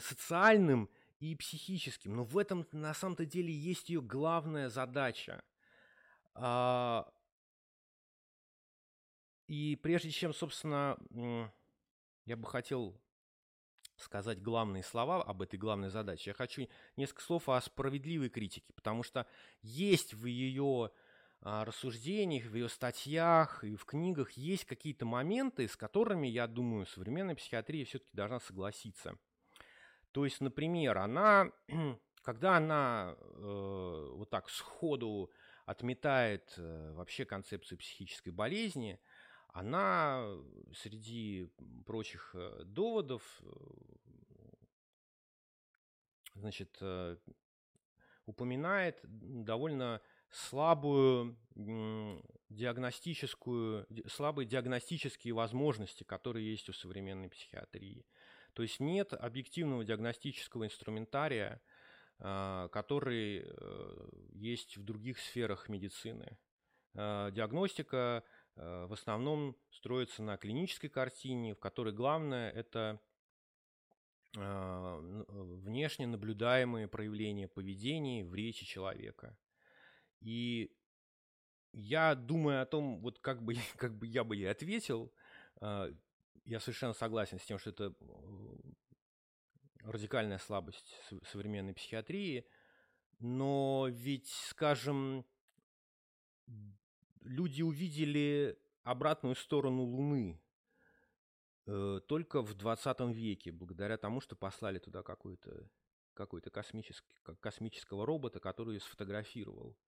[0.00, 0.88] социальным
[1.20, 2.16] и психическим.
[2.16, 5.44] Но в этом на самом-то деле есть ее главная задача.
[6.34, 7.12] А,
[9.46, 10.98] и прежде чем, собственно,
[12.24, 12.98] я бы хотел
[13.96, 19.02] сказать главные слова об этой главной задаче, я хочу несколько слов о справедливой критике, потому
[19.02, 19.26] что
[19.60, 20.90] есть в ее
[21.42, 26.86] а, рассуждениях, в ее статьях и в книгах есть какие-то моменты, с которыми, я думаю,
[26.86, 29.18] современная психиатрия все-таки должна согласиться–
[30.12, 31.52] то есть, например, она,
[32.22, 35.30] когда она э, вот так сходу
[35.66, 38.98] отметает э, вообще концепцию психической болезни,
[39.48, 40.24] она
[40.74, 41.50] среди
[41.86, 43.50] прочих э, доводов, э,
[46.34, 47.16] значит, э,
[48.26, 51.36] упоминает довольно слабую
[52.48, 58.06] диагностическую, слабые диагностические возможности, которые есть у современной психиатрии.
[58.54, 61.60] То есть нет объективного диагностического инструментария,
[62.18, 66.38] а, который э, есть в других сферах медицины.
[66.94, 68.24] А, диагностика
[68.56, 73.00] э, в основном строится на клинической картине, в которой главное это
[74.36, 79.36] а, внешне наблюдаемые проявления поведения в речи человека.
[80.20, 80.76] И
[81.72, 85.12] я думаю о том, вот как бы, как бы я бы ей ответил,
[86.44, 87.94] я совершенно согласен с тем, что это
[89.82, 90.94] радикальная слабость
[91.30, 92.46] современной психиатрии,
[93.18, 95.24] но ведь, скажем,
[97.22, 100.42] люди увидели обратную сторону Луны
[101.66, 105.70] э, только в 20 веке, благодаря тому, что послали туда какой-то
[106.14, 109.78] какой-то космический, космического робота, который ее сфотографировал.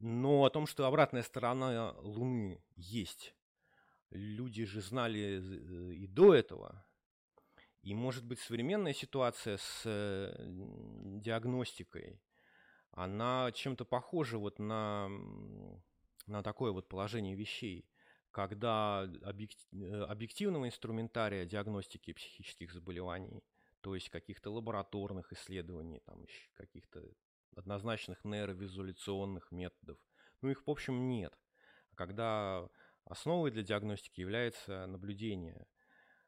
[0.00, 3.36] Но о том, что обратная сторона Луны есть,
[4.12, 6.84] люди же знали э, и до этого.
[7.82, 10.34] И, может быть, современная ситуация с э,
[11.20, 12.20] диагностикой,
[12.92, 15.08] она чем-то похожа вот на,
[16.26, 17.88] на такое вот положение вещей.
[18.30, 23.42] когда э, объективного инструментария диагностики психических заболеваний,
[23.80, 27.02] то есть каких-то лабораторных исследований, там каких-то
[27.56, 29.98] однозначных нейровизуляционных методов,
[30.40, 31.36] ну их в общем нет.
[31.94, 32.68] Когда
[33.04, 35.66] основой для диагностики является наблюдение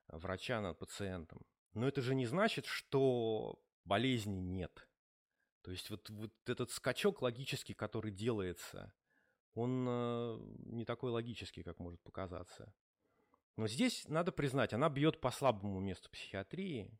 [0.08, 1.42] врача над пациентом.
[1.72, 4.88] Но это же не значит, что болезни нет.
[5.62, 8.92] То есть вот, вот этот скачок логический, который делается,
[9.54, 12.74] он э, не такой логический, как может показаться.
[13.56, 16.90] Но здесь, надо признать, она бьет по слабому месту психиатрии.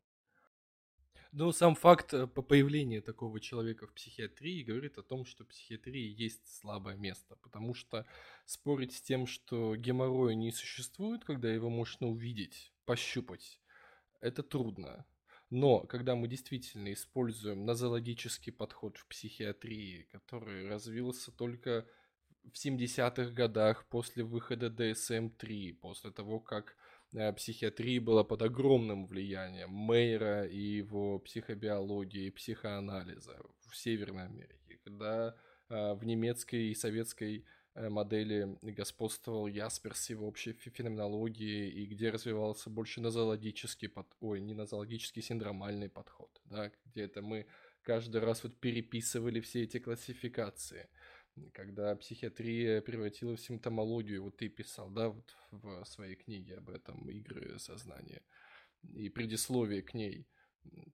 [1.37, 6.15] Но сам факт э, по появлению такого человека в психиатрии говорит о том, что психиатрии
[6.17, 8.05] есть слабое место, потому что
[8.45, 13.59] спорить с тем, что геморроя не существует, когда его можно увидеть, пощупать,
[14.21, 15.05] это трудно.
[15.49, 21.85] Но когда мы действительно используем нозологический подход в психиатрии, который развился только
[22.45, 26.77] в 70-х годах после выхода DSM-3, после того, как
[27.15, 33.37] э, психиатрия была под огромным влиянием Мейера и его психобиологии психоанализа
[33.69, 35.35] в Северной Америке, когда
[35.69, 42.69] э, в немецкой и советской э, модели господствовал Ясперс его общей феноменологии и где развивался
[42.69, 44.07] больше нозологический под...
[44.19, 47.47] ой, не нозологический, синдромальный подход, да, где это мы
[47.81, 50.87] каждый раз вот переписывали все эти классификации–
[51.53, 57.09] когда психиатрия превратилась в симптомологию, вот ты писал, да, вот в своей книге об этом
[57.09, 58.21] «Игры сознания»
[58.83, 60.27] и предисловие к ней,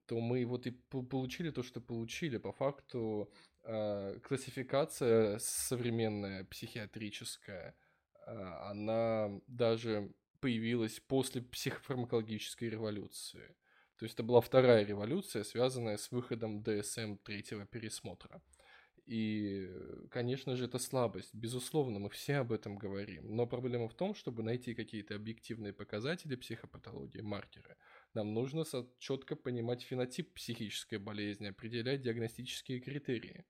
[0.06, 2.38] то мы вот и получили то, что получили.
[2.38, 3.32] По факту
[3.62, 7.74] э, классификация современная, психиатрическая,
[8.26, 8.30] э,
[8.70, 13.54] она даже появилась после психофармакологической революции.
[13.96, 18.42] То есть это была вторая революция, связанная с выходом DSM третьего пересмотра.
[19.06, 19.68] И,
[20.10, 21.34] конечно же, это слабость.
[21.34, 23.34] Безусловно, мы все об этом говорим.
[23.34, 27.76] Но проблема в том, чтобы найти какие-то объективные показатели психопатологии, маркеры.
[28.14, 28.64] Нам нужно
[28.98, 33.44] четко понимать фенотип психической болезни, определять диагностические критерии.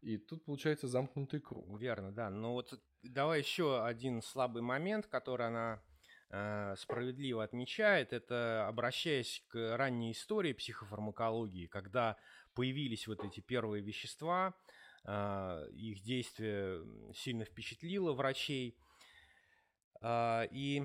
[0.00, 1.78] И тут получается замкнутый круг.
[1.78, 2.28] Верно, да.
[2.28, 2.74] Но вот
[3.04, 5.80] давай еще один слабый момент, который она
[6.30, 12.16] э, справедливо отмечает, это обращаясь к ранней истории психофармакологии, когда
[12.54, 14.54] появились вот эти первые вещества,
[15.04, 16.84] их действие
[17.14, 18.76] сильно впечатлило врачей.
[20.00, 20.84] А, и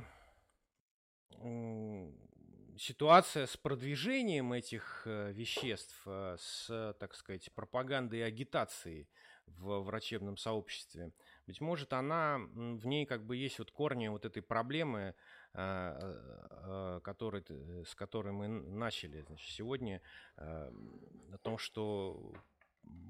[2.78, 9.10] ситуация с продвижением этих э, веществ, э, с, так сказать, пропагандой и агитацией
[9.48, 11.14] в врачебном сообществе,
[11.46, 15.16] быть может, она, в ней как бы есть вот корни вот этой проблемы,
[15.54, 17.44] а, который,
[17.86, 20.02] с которой мы начали значит, сегодня,
[20.36, 22.34] о том, что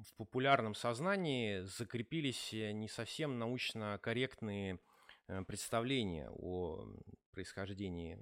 [0.05, 4.79] в популярном сознании закрепились э, не совсем научно корректные
[5.27, 6.85] э, представления о
[7.31, 8.19] происхождении,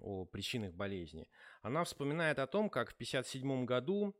[0.00, 1.28] о причинах болезни.
[1.62, 4.14] Она вспоминает о том, как в 1957 году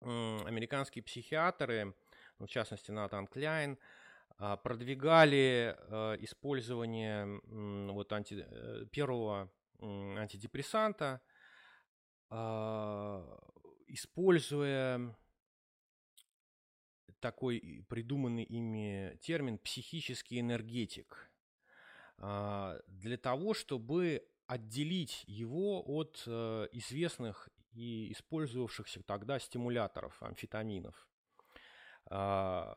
[0.00, 1.94] американские психиатры,
[2.38, 3.78] в частности Натан Кляйн,
[4.36, 8.44] а, продвигали э, использование вот анти,
[8.90, 9.50] первого
[9.80, 11.20] антидепрессанта,
[12.30, 13.38] а,
[13.86, 15.16] используя
[17.24, 21.30] такой придуманный ими термин психический энергетик
[22.18, 31.08] а, для того, чтобы отделить его от э, известных и использовавшихся тогда стимуляторов, амфетаминов.
[32.10, 32.76] А,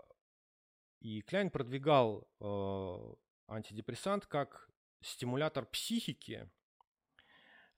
[1.02, 3.16] и Кляйн продвигал э,
[3.50, 4.70] антидепрессант как
[5.02, 6.50] стимулятор психики,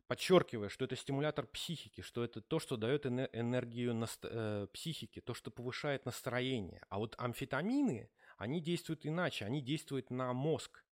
[0.10, 5.36] подчеркивая, что это стимулятор психики, что это то, что дает энергию наст- э, психике, то,
[5.36, 6.82] что повышает настроение.
[6.90, 10.84] А вот амфетамины, они действуют иначе, они действуют на мозг.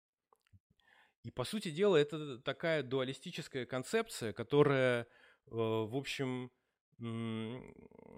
[1.23, 5.07] И, по сути дела, это такая дуалистическая концепция, которая, э,
[5.47, 6.51] в общем,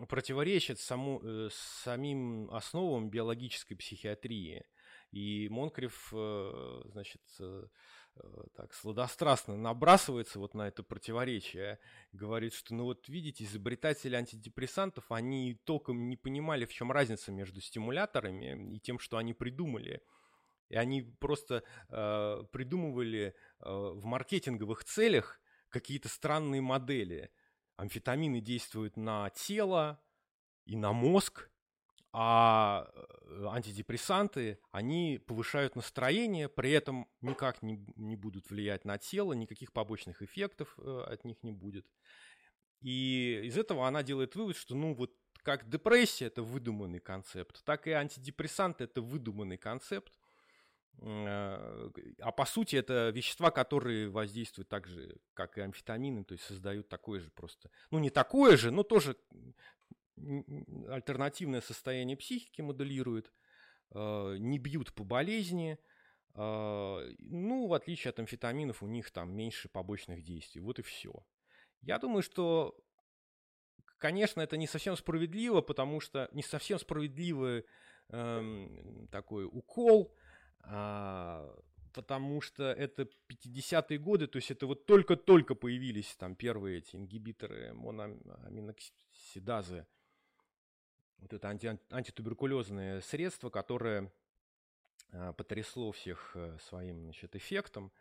[0.10, 4.66] противоречит саму, э, самим основам биологической психиатрии.
[5.12, 7.68] И Монкрев, э, значит, Э,
[8.56, 11.80] так сладострастно набрасывается вот на это противоречие,
[12.12, 17.62] говорит, что ну вот видите, изобретатели антидепрессантов, они толком не понимали, в чем разница между
[17.62, 20.02] стимуляторами и тем, что они придумали.
[20.70, 27.32] И они просто э, придумывали э, в маркетинговых целях какие-то странные модели.
[27.76, 30.00] Амфетамины действуют на тело
[30.66, 31.50] и на мозг,
[32.12, 39.34] а э, антидепрессанты, они повышают настроение, при этом никак не, не будут влиять на тело,
[39.34, 41.86] никаких побочных эффектов э, от них не будет.
[42.82, 47.86] И из этого она делает вывод, что ну вот как депрессия это выдуманный концепт, так
[47.88, 50.20] и антидепрессанты это выдуманный концепт,
[50.98, 56.46] э, а по сути это вещества, которые воздействуют так же, как и амфетамины, то есть
[56.46, 59.16] создают такое же просто, ну не такое же, но тоже
[60.90, 63.32] альтернативное состояние психики моделируют,
[63.92, 65.78] э, не бьют по болезни,
[66.36, 70.62] э, ну, в отличие от амфетаминов, у них там меньше побочных действий.
[70.62, 71.14] Вот и все.
[71.82, 72.78] Я думаю, что,
[73.98, 77.66] конечно, это не совсем справедливо, потому что не совсем справедливый
[78.10, 80.14] эм, такой укол,
[80.62, 81.50] а,
[81.94, 87.74] потому что это 50-е годы, то есть это вот только-только появились там первые эти ингибиторы
[87.74, 89.88] моноаминоксидазы,
[91.20, 94.12] вот это анти, антитуберкулезное средство, которое
[95.12, 97.92] а, потрясло всех э, своим значит, эффектом.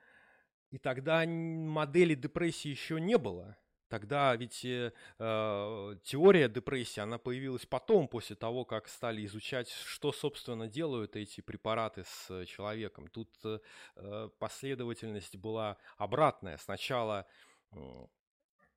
[0.71, 3.57] И тогда модели депрессии еще не было.
[3.89, 10.13] Тогда ведь э, э, теория депрессии, она появилась потом, после того, как стали изучать, что,
[10.13, 13.09] собственно, делают эти препараты с человеком.
[13.09, 16.59] Тут э, последовательность была обратная.
[16.59, 17.27] Сначала
[17.73, 18.07] э,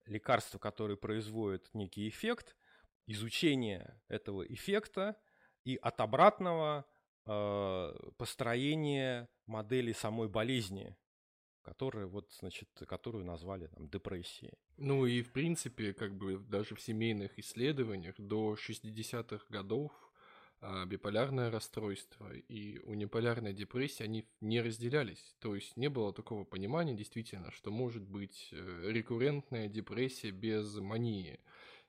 [0.05, 2.55] лекарство, которое производит некий эффект,
[3.07, 5.17] изучение этого эффекта
[5.63, 6.85] и от обратного
[7.25, 10.97] э, построения модели самой болезни,
[11.61, 14.53] которая вот, значит, которую назвали там депрессией.
[14.77, 19.91] Ну и в принципе, как бы даже в семейных исследованиях до 60-х годов
[20.63, 25.35] а, биполярное расстройство и униполярная депрессия, они не разделялись.
[25.39, 31.39] То есть не было такого понимания действительно, что может быть э, рекуррентная депрессия без мании.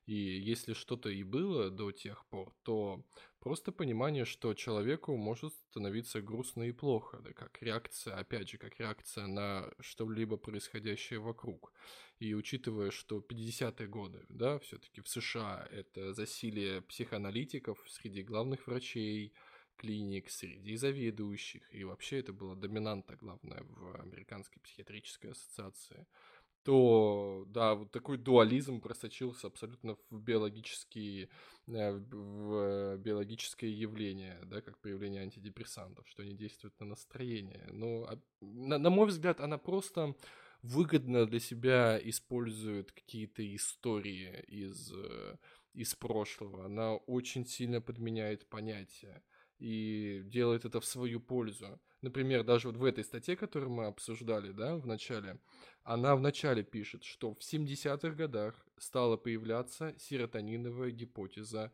[0.06, 3.04] И если что-то и было до тех пор, то
[3.38, 8.80] просто понимание, что человеку может становиться грустно и плохо, да, как реакция, опять же, как
[8.80, 11.72] реакция на что-либо происходящее вокруг.
[12.18, 19.32] И учитывая, что 50-е годы, да, все-таки в США это засилие психоаналитиков среди главных врачей,
[19.76, 26.06] клиник, среди заведующих, и вообще это была доминанта главная в Американской психиатрической ассоциации–
[26.64, 31.28] то, да, вот такой дуализм просочился абсолютно в биологические,
[31.66, 37.68] э, в биологическое явление, да, как проявление антидепрессантов, что они действуют на настроение.
[37.72, 40.14] Но, а, на, на мой взгляд, она просто
[40.62, 45.36] выгодно для себя использует какие-то истории из, э,
[45.74, 46.66] из прошлого.
[46.66, 49.22] Она очень сильно подменяет понятия
[49.62, 51.80] и делает это в свою пользу.
[52.00, 55.38] Например, даже вот в этой статье, которую мы обсуждали, да, в начале,
[55.84, 61.72] она в начале пишет, что в 70-х годах стала появляться серотониновая гипотеза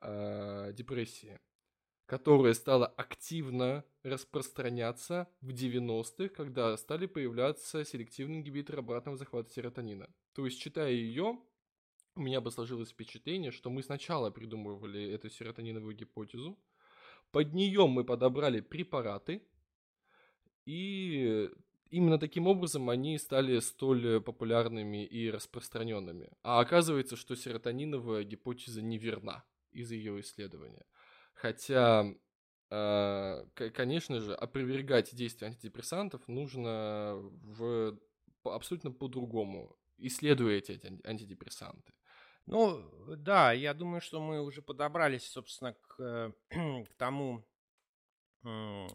[0.00, 1.38] э, депрессии,
[2.06, 10.08] которая стала активно распространяться в 90-х, когда стали появляться селективные ингибиторы обратного захвата серотонина.
[10.32, 11.38] То есть, читая ее,
[12.14, 16.58] у меня бы сложилось впечатление, что мы сначала придумывали эту серотониновую гипотезу,
[17.32, 19.42] под нее мы подобрали препараты,
[20.66, 21.48] и
[21.90, 26.30] именно таким образом они стали столь популярными и распространенными.
[26.42, 30.86] А оказывается, что серотониновая гипотеза неверна из ее исследования.
[31.34, 32.06] Хотя,
[32.70, 37.98] э, конечно же, опровергать действия антидепрессантов нужно в,
[38.44, 41.92] абсолютно по-другому, исследуя эти антидепрессанты.
[42.46, 47.46] Ну, да, я думаю, что мы уже подобрались, собственно, к, к тому,
[48.44, 48.86] э,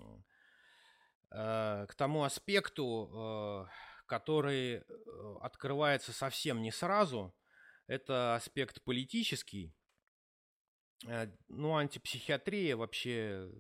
[1.87, 3.65] к тому аспекту, э,
[4.07, 4.83] который э,
[5.41, 7.33] открывается совсем не сразу.
[7.87, 9.73] Это аспект политический.
[11.49, 13.51] Ну, антипсихиатрия вообще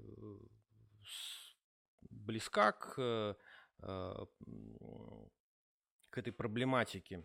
[2.09, 3.37] близка к,
[3.77, 4.27] к
[6.17, 7.23] этой проблематике.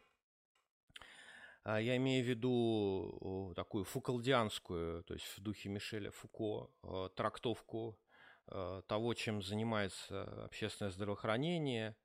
[1.63, 7.99] А, я имею в виду такую фукалдианскую, то есть в духе Мишеля Фуко, а, трактовку
[8.47, 11.97] а, того, чем занимается общественное здравоохранение,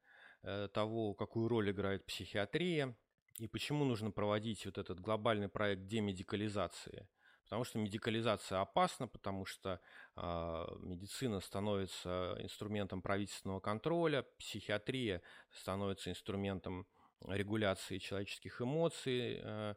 [0.43, 2.95] э, того, какую роль играет психиатрия
[3.39, 7.07] и почему нужно проводить вот этот глобальный проект демедикализации.
[7.45, 9.79] Потому что медикализация опасна, потому что
[10.15, 16.87] э, медицина становится инструментом правительственного контроля, психиатрия становится инструментом
[17.29, 19.39] регуляции человеческих эмоций.
[19.41, 19.75] Э,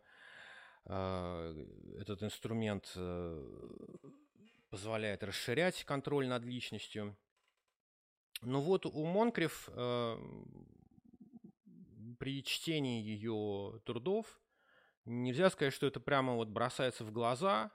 [0.84, 1.66] э,
[2.00, 3.48] этот инструмент э,
[4.70, 7.16] позволяет расширять контроль над личностью.
[8.42, 9.68] Но вот у Монкрев
[12.18, 14.40] при чтении ее трудов
[15.04, 17.72] нельзя сказать, что это прямо вот бросается в глаза,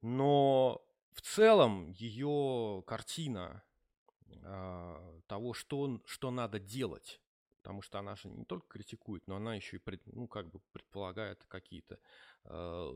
[0.00, 3.62] но в целом ее картина
[5.26, 7.21] того, что, что надо делать
[7.62, 10.60] потому что она же не только критикует, но она еще и пред, ну, как бы
[10.72, 11.98] предполагает какие-то
[12.44, 12.92] э,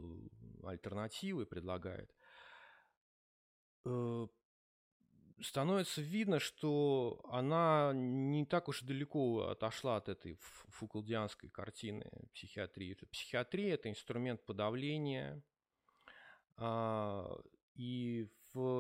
[0.65, 2.13] альтернативы, предлагает.
[3.85, 4.27] Э,
[5.41, 12.95] становится видно, что она не так уж далеко отошла от этой фукулдианской картины психиатрии.
[13.13, 15.41] Психиатрия– это инструмент подавления,
[16.57, 17.39] а,
[17.75, 18.29] и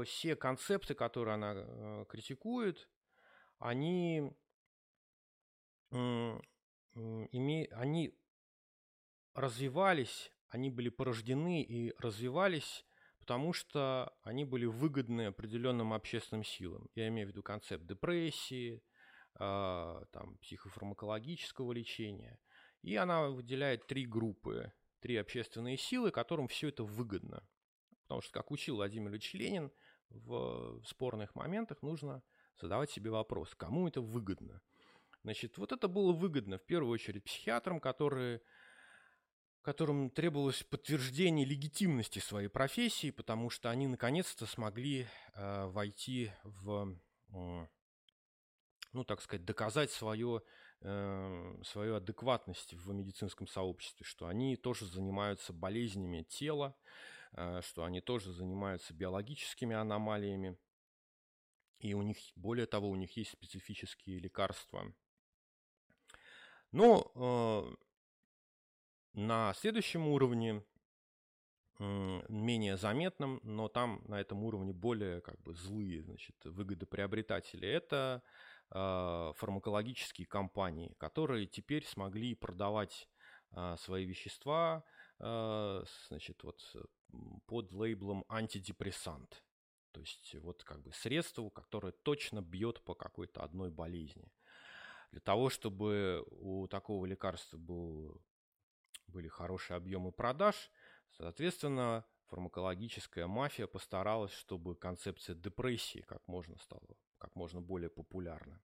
[0.04, 2.88] все концепты, которые она э, критикует,
[3.58, 4.32] они,
[5.92, 8.18] име, они
[9.34, 12.86] развивались, они были порождены и развивались
[13.26, 16.88] потому что они были выгодны определенным общественным силам.
[16.94, 18.84] Я имею в виду концепт депрессии,
[19.40, 22.38] э, там, психофармакологического лечения.
[22.82, 27.44] И она выделяет три группы, три общественные силы, которым все это выгодно.
[28.02, 29.72] Потому что, как учил Владимир Ильич Ленин,
[30.10, 32.22] в спорных моментах нужно
[32.60, 34.62] задавать себе вопрос, кому это выгодно.
[35.26, 38.42] Значит, вот это было выгодно в первую очередь психиатрам, которые
[39.60, 46.96] которым требовалось подтверждение легитимности своей профессии, потому что они наконец-то смогли э, войти в,
[47.30, 47.66] э,
[48.92, 50.42] ну, так сказать, доказать свое,
[50.82, 56.76] э, свою адекватность в медицинском сообществе, что они тоже занимаются болезнями тела,
[57.32, 60.56] э, что они тоже занимаются биологическими аномалиями,
[61.80, 64.94] и у них, более того, у них есть специфические лекарства.
[66.72, 67.74] Но э,
[69.14, 70.62] на следующем уровне,
[71.78, 78.22] менее заметном, но там на этом уровне более как бы злые значит, выгодоприобретатели, это
[78.70, 83.08] э, фармакологические компании, которые теперь смогли продавать
[83.52, 84.84] э, свои вещества
[85.18, 86.62] э, значит, вот,
[87.46, 89.44] под лейблом антидепрессант.
[89.92, 94.30] То есть вот как бы средство, которое точно бьет по какой-то одной болезни.
[95.16, 98.20] Для того, чтобы у такого лекарства был
[99.06, 100.70] были хорошие объемы продаж.
[101.16, 106.82] Соответственно, фармакологическая мафия постаралась, чтобы концепция депрессии как можно стала
[107.16, 108.60] как можно более популярна.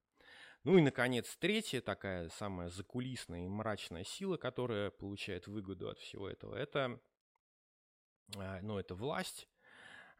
[0.63, 6.29] Ну и, наконец, третья такая самая закулисная и мрачная сила, которая получает выгоду от всего
[6.29, 6.99] этого, это,
[8.37, 9.49] а, ну, это власть.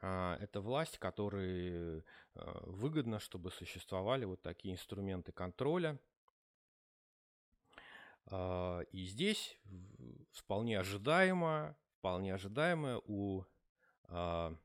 [0.02, 2.04] А, это власть, которой
[2.34, 6.00] а, выгодно, чтобы существовали вот такие инструменты контроля–
[8.32, 9.60] и здесь
[10.32, 13.44] вполне ожидаемо, вполне ожидаемо у
[14.06, 14.56] а,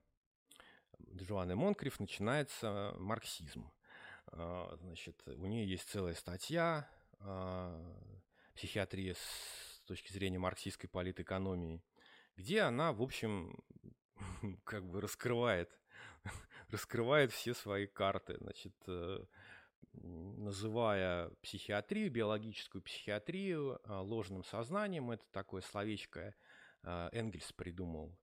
[1.15, 3.71] Джоанны Монкриф начинается марксизм.
[4.27, 6.89] А, значит, у нее есть целая статья
[8.55, 11.83] «Психиатрия с точки зрения марксистской политэкономии»,
[12.37, 13.59] где она, в общем,
[14.65, 15.71] как бы раскрывает,
[16.71, 18.37] раскрывает все свои карты.
[18.39, 19.25] Значит, э,
[19.93, 25.11] называя психиатрию, биологическую психиатрию а, ложным сознанием.
[25.11, 26.35] Это такое словечко
[26.83, 28.17] а, Энгельс придумал.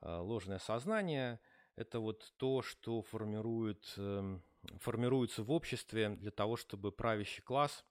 [0.00, 1.40] А, ложное сознание–
[1.76, 4.42] это вот то, что формирует, эм,
[4.78, 7.84] формируется в обществе для того, чтобы правящий класс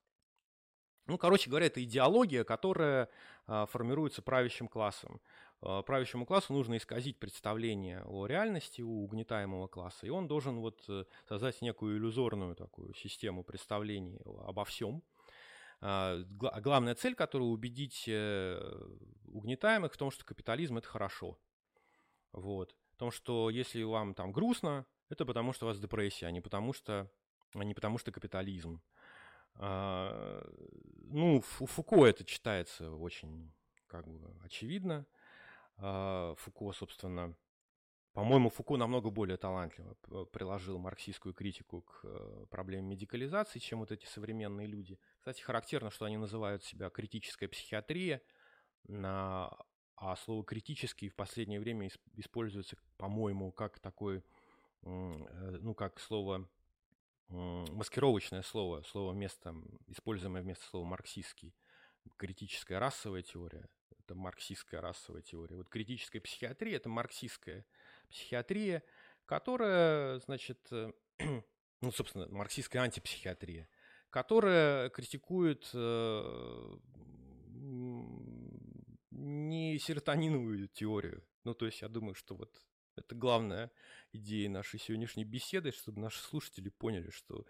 [1.05, 3.09] ну, короче говоря, это идеология, которая
[3.47, 5.19] формируется правящим классом.
[5.61, 10.83] А, правящему классу нужно исказить представление о реальности у угнетаемого класса, и он должен вот
[10.87, 15.03] э, создать некую иллюзорную такую систему представлений обо всем.
[15.81, 18.59] А, главная цель, которая убедить э,
[19.27, 21.37] угнетаемых в том, что капитализм это хорошо.
[22.31, 22.75] Вот.
[22.93, 26.41] В том, что если вам там грустно, это потому что у вас депрессия, а не
[26.41, 27.11] потому что,
[27.53, 28.81] а не потому что капитализм.
[29.55, 30.41] А,
[31.03, 33.51] ну, у Фуко это читается очень
[33.87, 35.05] как бы очевидно.
[35.81, 37.35] А, Фуко, собственно,
[38.13, 44.05] по-моему, Фуко намного более талантливо приложил марксистскую критику к э, проблеме медикализации, чем вот эти
[44.05, 44.99] современные люди.
[45.19, 48.21] Кстати, характерно, что они называют себя критическая психиатрия,
[48.91, 54.21] а слово критический в последнее время используется, по-моему, как такой, э,
[54.81, 56.49] ну, как слово
[57.29, 59.55] маскировочное слово, слово вместо,
[59.87, 61.53] используемое вместо слова марксистский.
[62.17, 63.69] Критическая расовая теория
[64.09, 65.55] это марксистская расовая теория.
[65.55, 67.65] Вот критическая психиатрия– это марксистская
[68.09, 68.83] психиатрия,
[69.25, 70.91] которая, значит, э,
[71.81, 73.69] ну, собственно, марксистская антипсихиатрия,
[74.09, 76.77] которая критикует э,
[79.11, 81.23] не серотониновую теорию.
[81.43, 82.59] Ну, то есть я думаю, что вот
[82.99, 83.71] это главная
[84.13, 87.45] идея нашей сегодняшней беседы, чтобы наши слушатели поняли, что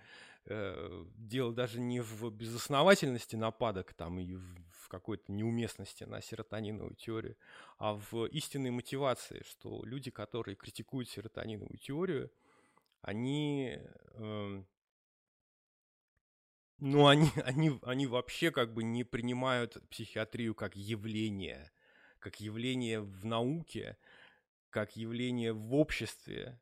[0.45, 6.95] э, дело даже не в безосновательности нападок там и в, в какой-то неуместности на серотониновую
[6.95, 7.38] теорию,
[7.78, 12.32] а в истинной мотивации, что люди, которые критикуют серотониновую теорию,
[13.02, 13.78] они,
[14.14, 14.64] э,
[16.80, 21.72] ну, они, они, они вообще как бы не принимают психиатрию как явление,
[22.20, 23.97] как явление в науке,
[24.70, 26.59] как явление в обществе,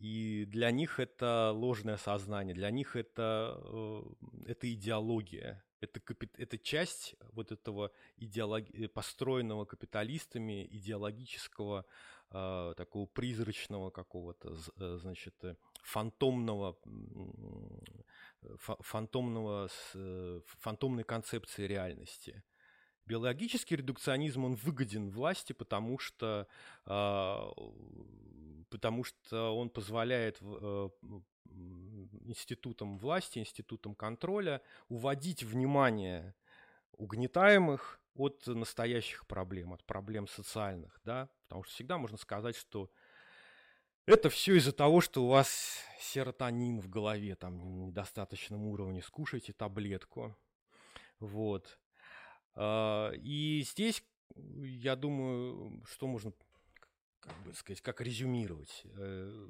[0.00, 4.02] И для них это ложное сознание, для них это, э,
[4.46, 6.00] это идеология, это,
[6.38, 11.84] это часть вот этого идеологи- построенного капиталистами идеологического
[12.32, 16.78] э, такого призрачного какого-то, э, значит, э, фантомного,
[18.58, 19.68] фантомного,
[20.60, 22.42] фантомной концепции реальности.
[23.10, 26.46] Биологический редукционизм, он выгоден власти, потому что,
[26.86, 27.50] а,
[28.68, 30.88] потому что он позволяет э,
[32.24, 36.36] институтам власти, институтам контроля уводить внимание
[36.92, 42.92] угнетаемых от настоящих проблем, от проблем социальных, да, потому что всегда можно сказать, что
[44.06, 50.36] это все из-за того, что у вас серотонин в голове там недостаточном уровне, скушайте таблетку,
[51.18, 51.76] вот.
[52.54, 54.02] А, и здесь,
[54.34, 56.32] я думаю, что можно,
[57.20, 58.82] как бы сказать, как резюмировать.
[58.96, 59.48] Э,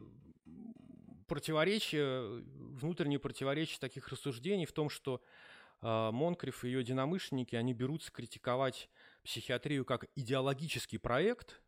[1.27, 2.43] противоречие,
[2.81, 5.23] внутреннее противоречие таких рассуждений в том, что
[5.83, 8.91] а, Монкриф и ее единомышленники, они берутся критиковать
[9.23, 11.63] психиатрию как идеологический проект,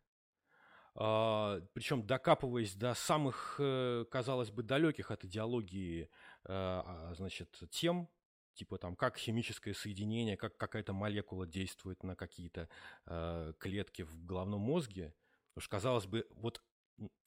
[0.95, 6.09] а, причем докапываясь до самых, э, казалось бы, далеких от идеологии
[6.45, 8.09] э, значит, тем,
[8.53, 12.69] типа там как химическое соединение, как какая-то молекула действует на какие-то
[13.05, 15.13] э, клетки в головном мозге.
[15.53, 16.61] Потому что, казалось бы, вот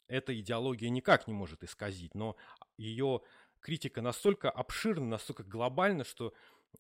[0.09, 2.37] эта идеология никак не может исказить, но
[2.77, 3.23] ее
[3.61, 6.33] критика настолько обширна, настолько глобальна, что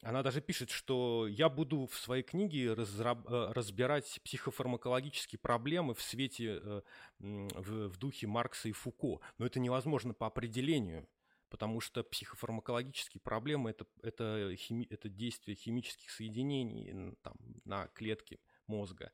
[0.03, 6.03] она даже пишет, что я буду в своей книге разраб- э, разбирать психофармакологические проблемы в
[6.03, 6.82] свете, э,
[7.18, 9.20] в, в духе Маркса и Фуко.
[9.38, 11.09] Но это невозможно по определению
[11.49, 19.12] потому что психофармакологические проблемы это, это, хими, это действие химических соединений там, на клетке мозга.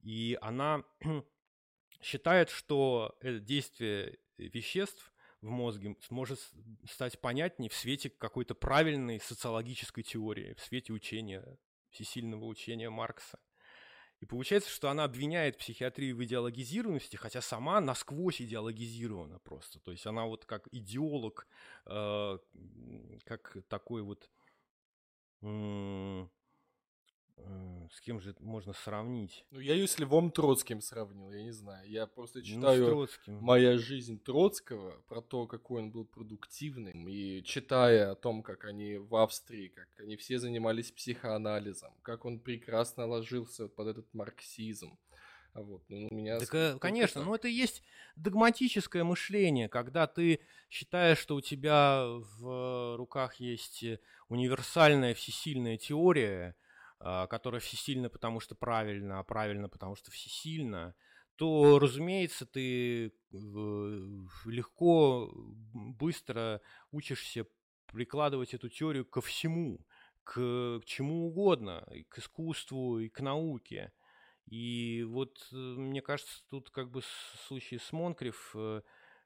[0.00, 0.84] И она
[2.00, 6.40] считает, что действие веществ в мозге сможет
[6.88, 11.58] стать понятнее в свете какой-то правильной социологической теории, в свете учения,
[11.90, 13.38] всесильного учения Маркса.
[14.20, 19.78] И получается, что она обвиняет психиатрию в идеологизированности, хотя сама насквозь идеологизирована просто.
[19.78, 21.46] То есть она вот как идеолог,
[21.86, 22.38] э,
[23.24, 24.28] как такой вот...
[27.90, 29.44] с кем же можно сравнить?
[29.50, 31.88] Ну, я ее с Львом Троцким сравнил, я не знаю.
[31.88, 37.42] Я просто ну, читаю ну, «Моя жизнь Троцкого», про то, какой он был продуктивным, и
[37.42, 43.06] читая о том, как они в Австрии, как они все занимались психоанализом, как он прекрасно
[43.06, 44.98] ложился под этот марксизм.
[45.54, 47.82] А вот, ну, у меня так, э, конечно, но это и есть
[48.16, 52.04] догматическое мышление, когда ты считаешь, что у тебя
[52.38, 53.84] в руках есть
[54.28, 56.54] универсальная всесильная теория,
[56.98, 60.94] которая всесильна, потому что правильно, а правильно, потому что всесильно,
[61.36, 67.46] то, разумеется, ты легко, быстро учишься
[67.86, 69.86] прикладывать эту теорию ко всему,
[70.24, 73.92] к, к чему угодно, и к искусству, и к науке.
[74.46, 78.82] И вот, э, мне кажется, тут как бы в случае с Монкриф, э,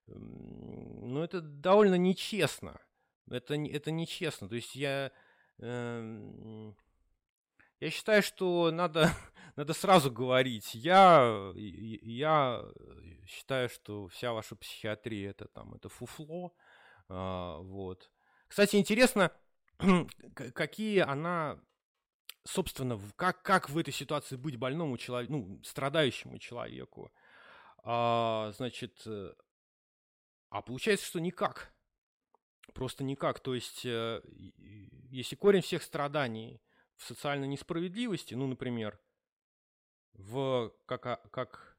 [0.07, 2.81] ну, это довольно нечестно.
[3.31, 4.49] Это, это нечестно.
[4.49, 5.13] То есть я...
[5.59, 6.73] Э,
[7.83, 9.11] я считаю, что надо,
[9.57, 10.73] надо сразу говорить.
[10.73, 12.65] Я, я
[13.27, 16.55] считаю, что вся ваша психиатрия это там это фуфло.
[17.09, 18.09] А, вот.
[18.47, 19.33] Кстати, интересно,
[20.55, 21.61] какие она,
[22.45, 27.11] собственно, как, как в этой ситуации быть больному человеку, ну, страдающему человеку.
[27.83, 29.35] А, значит, э,
[30.51, 31.75] а получается, что никак.
[32.75, 33.41] Просто никак.
[33.41, 34.23] То есть, э,
[35.11, 36.62] если корень всех страданий–
[37.03, 38.99] социальной несправедливости, ну, например,
[40.15, 41.77] в как, как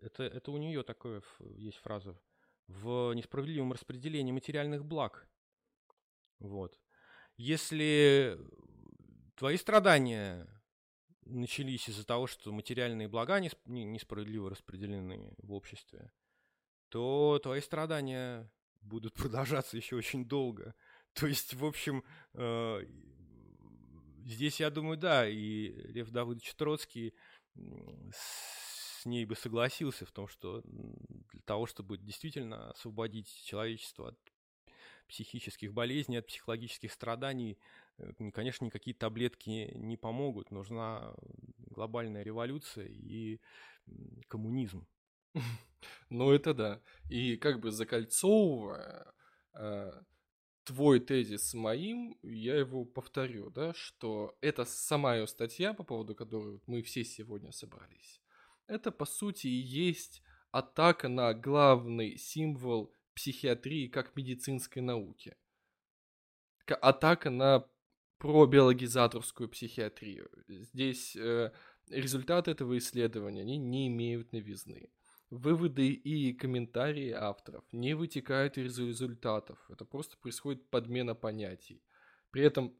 [0.00, 2.20] это, это у нее такое есть фраза,
[2.66, 5.28] в несправедливом распределении материальных благ.
[6.38, 6.78] Вот.
[7.36, 8.38] Если
[9.36, 10.46] твои страдания
[11.22, 16.12] начались из-за того, что материальные блага несправедливо распределены в обществе,
[16.88, 18.50] то твои страдания
[18.80, 20.74] будут продолжаться еще очень долго.
[21.12, 22.04] То есть, в общем,
[22.34, 22.86] э,
[24.28, 27.14] здесь, я думаю, да, и Лев Давыдович Троцкий
[28.12, 34.18] с ней бы согласился в том, что для того, чтобы действительно освободить человечество от
[35.08, 37.58] психических болезней, от психологических страданий,
[37.96, 40.50] э, конечно, никакие таблетки не помогут.
[40.50, 41.14] Нужна
[41.58, 43.40] глобальная революция и
[44.28, 44.86] коммунизм.
[46.10, 46.80] Ну, это да.
[47.08, 49.14] И как бы закольцовывая
[49.54, 49.92] э,
[50.68, 56.14] твой тезис с моим, я его повторю, да, что это сама ее статья, по поводу
[56.14, 58.20] которой мы все сегодня собрались.
[58.66, 65.36] Это, по сути, и есть атака на главный символ психиатрии как медицинской науки.
[66.66, 67.66] Атака на
[68.18, 70.28] пробиологизаторскую психиатрию.
[70.48, 71.50] Здесь э,
[71.88, 74.90] результаты этого исследования они не имеют новизны.
[75.30, 79.58] Выводы и комментарии авторов не вытекают из результатов.
[79.70, 81.82] Это просто происходит подмена понятий.
[82.30, 82.74] При этом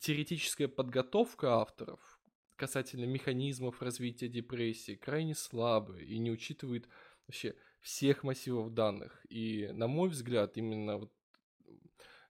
[0.00, 2.20] теоретическая подготовка авторов
[2.56, 6.88] касательно механизмов развития депрессии крайне слабая и не учитывает
[7.26, 9.24] вообще всех массивов данных.
[9.28, 11.12] И, на мой взгляд, именно вот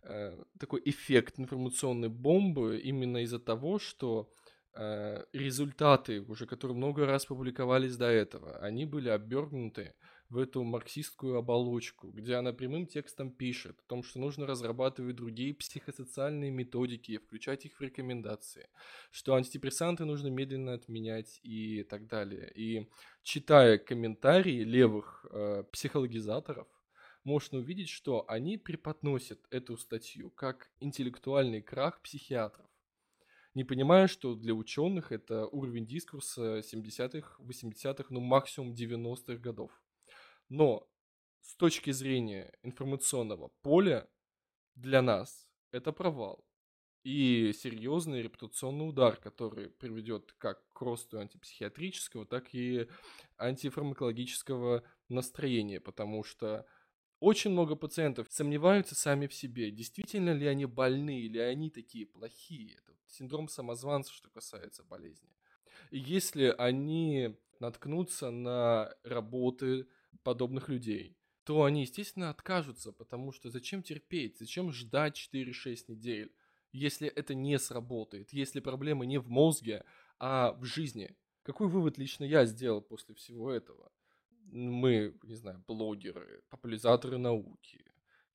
[0.02, 4.30] э, такой эффект информационной бомбы именно из-за того, что
[4.74, 9.94] результаты, уже которые много раз публиковались до этого, они были обернуты
[10.30, 15.52] в эту марксистскую оболочку, где она прямым текстом пишет о том, что нужно разрабатывать другие
[15.54, 18.68] психосоциальные методики, включать их в рекомендации,
[19.10, 22.50] что антидепрессанты нужно медленно отменять и так далее.
[22.54, 22.88] И
[23.24, 26.68] читая комментарии левых э, психологизаторов,
[27.24, 32.69] можно увидеть, что они преподносят эту статью как интеллектуальный крах психиатров
[33.54, 39.70] не понимая, что для ученых это уровень дискурса 70-х, 80-х, ну максимум 90-х годов.
[40.48, 40.88] Но
[41.40, 44.08] с точки зрения информационного поля
[44.74, 46.44] для нас это провал.
[47.02, 52.88] И серьезный репутационный удар, который приведет как к росту антипсихиатрического, так и
[53.38, 56.66] антифармакологического настроения, потому что
[57.20, 62.74] очень много пациентов сомневаются сами в себе, действительно ли они больны, или они такие плохие.
[62.74, 65.28] Это синдром самозванца, что касается болезни.
[65.90, 69.86] И если они наткнутся на работы
[70.22, 76.32] подобных людей, то они, естественно, откажутся, потому что зачем терпеть, зачем ждать 4-6 недель,
[76.72, 79.84] если это не сработает, если проблема не в мозге,
[80.18, 81.16] а в жизни.
[81.42, 83.90] Какой вывод лично я сделал после всего этого?
[84.52, 87.84] Мы, не знаю, блогеры, популяризаторы науки,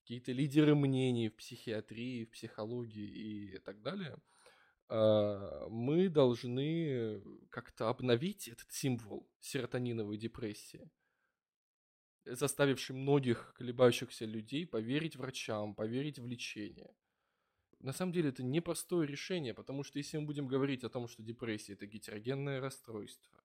[0.02, 4.18] какие-то лидеры мнений в психиатрии, в психологии и так далее,
[4.88, 10.90] а, мы должны как-то обновить этот символ серотониновой депрессии
[12.26, 16.94] заставивший многих колебающихся людей поверить врачам, поверить в лечение.
[17.80, 21.22] На самом деле это непростое решение, потому что если мы будем говорить о том, что
[21.22, 23.44] депрессия это гетерогенное расстройство,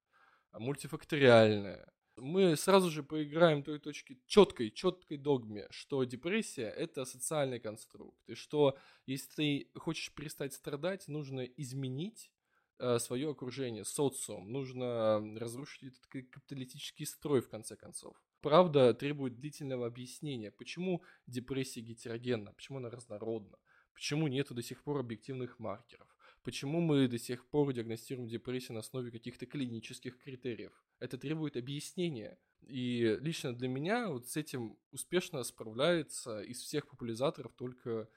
[0.51, 7.61] а мультифакториальное, мы сразу же поиграем той точки четкой, четкой догме, что депрессия это социальный
[7.61, 12.31] конструкт, и что если ты хочешь перестать страдать, нужно изменить
[12.79, 18.17] э, свое окружение, социум, нужно разрушить этот капиталистический строй в конце концов.
[18.41, 23.59] Правда требует длительного объяснения, почему депрессия гетерогенна, почему она разнородна,
[23.93, 26.09] почему нету до сих пор объективных маркеров,
[26.43, 30.73] почему мы до сих пор диагностируем депрессию на основе каких-то клинических критериев.
[30.99, 32.39] Это требует объяснения.
[32.67, 38.09] И лично для меня вот с этим успешно справляется из всех популяризаторов только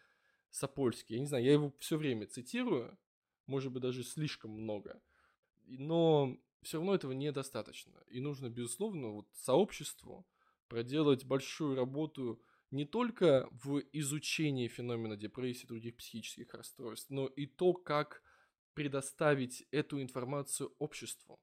[0.49, 1.15] Сапольский.
[1.15, 2.97] Я не знаю, я его все время цитирую,
[3.47, 5.01] может быть, даже слишком много.
[5.65, 8.03] Но все равно этого недостаточно.
[8.07, 10.27] И нужно, безусловно, вот сообществу
[10.67, 12.41] проделать большую работу
[12.73, 18.23] не только в изучении феномена депрессии и других психических расстройств, но и то, как
[18.73, 21.39] предоставить эту информацию обществу.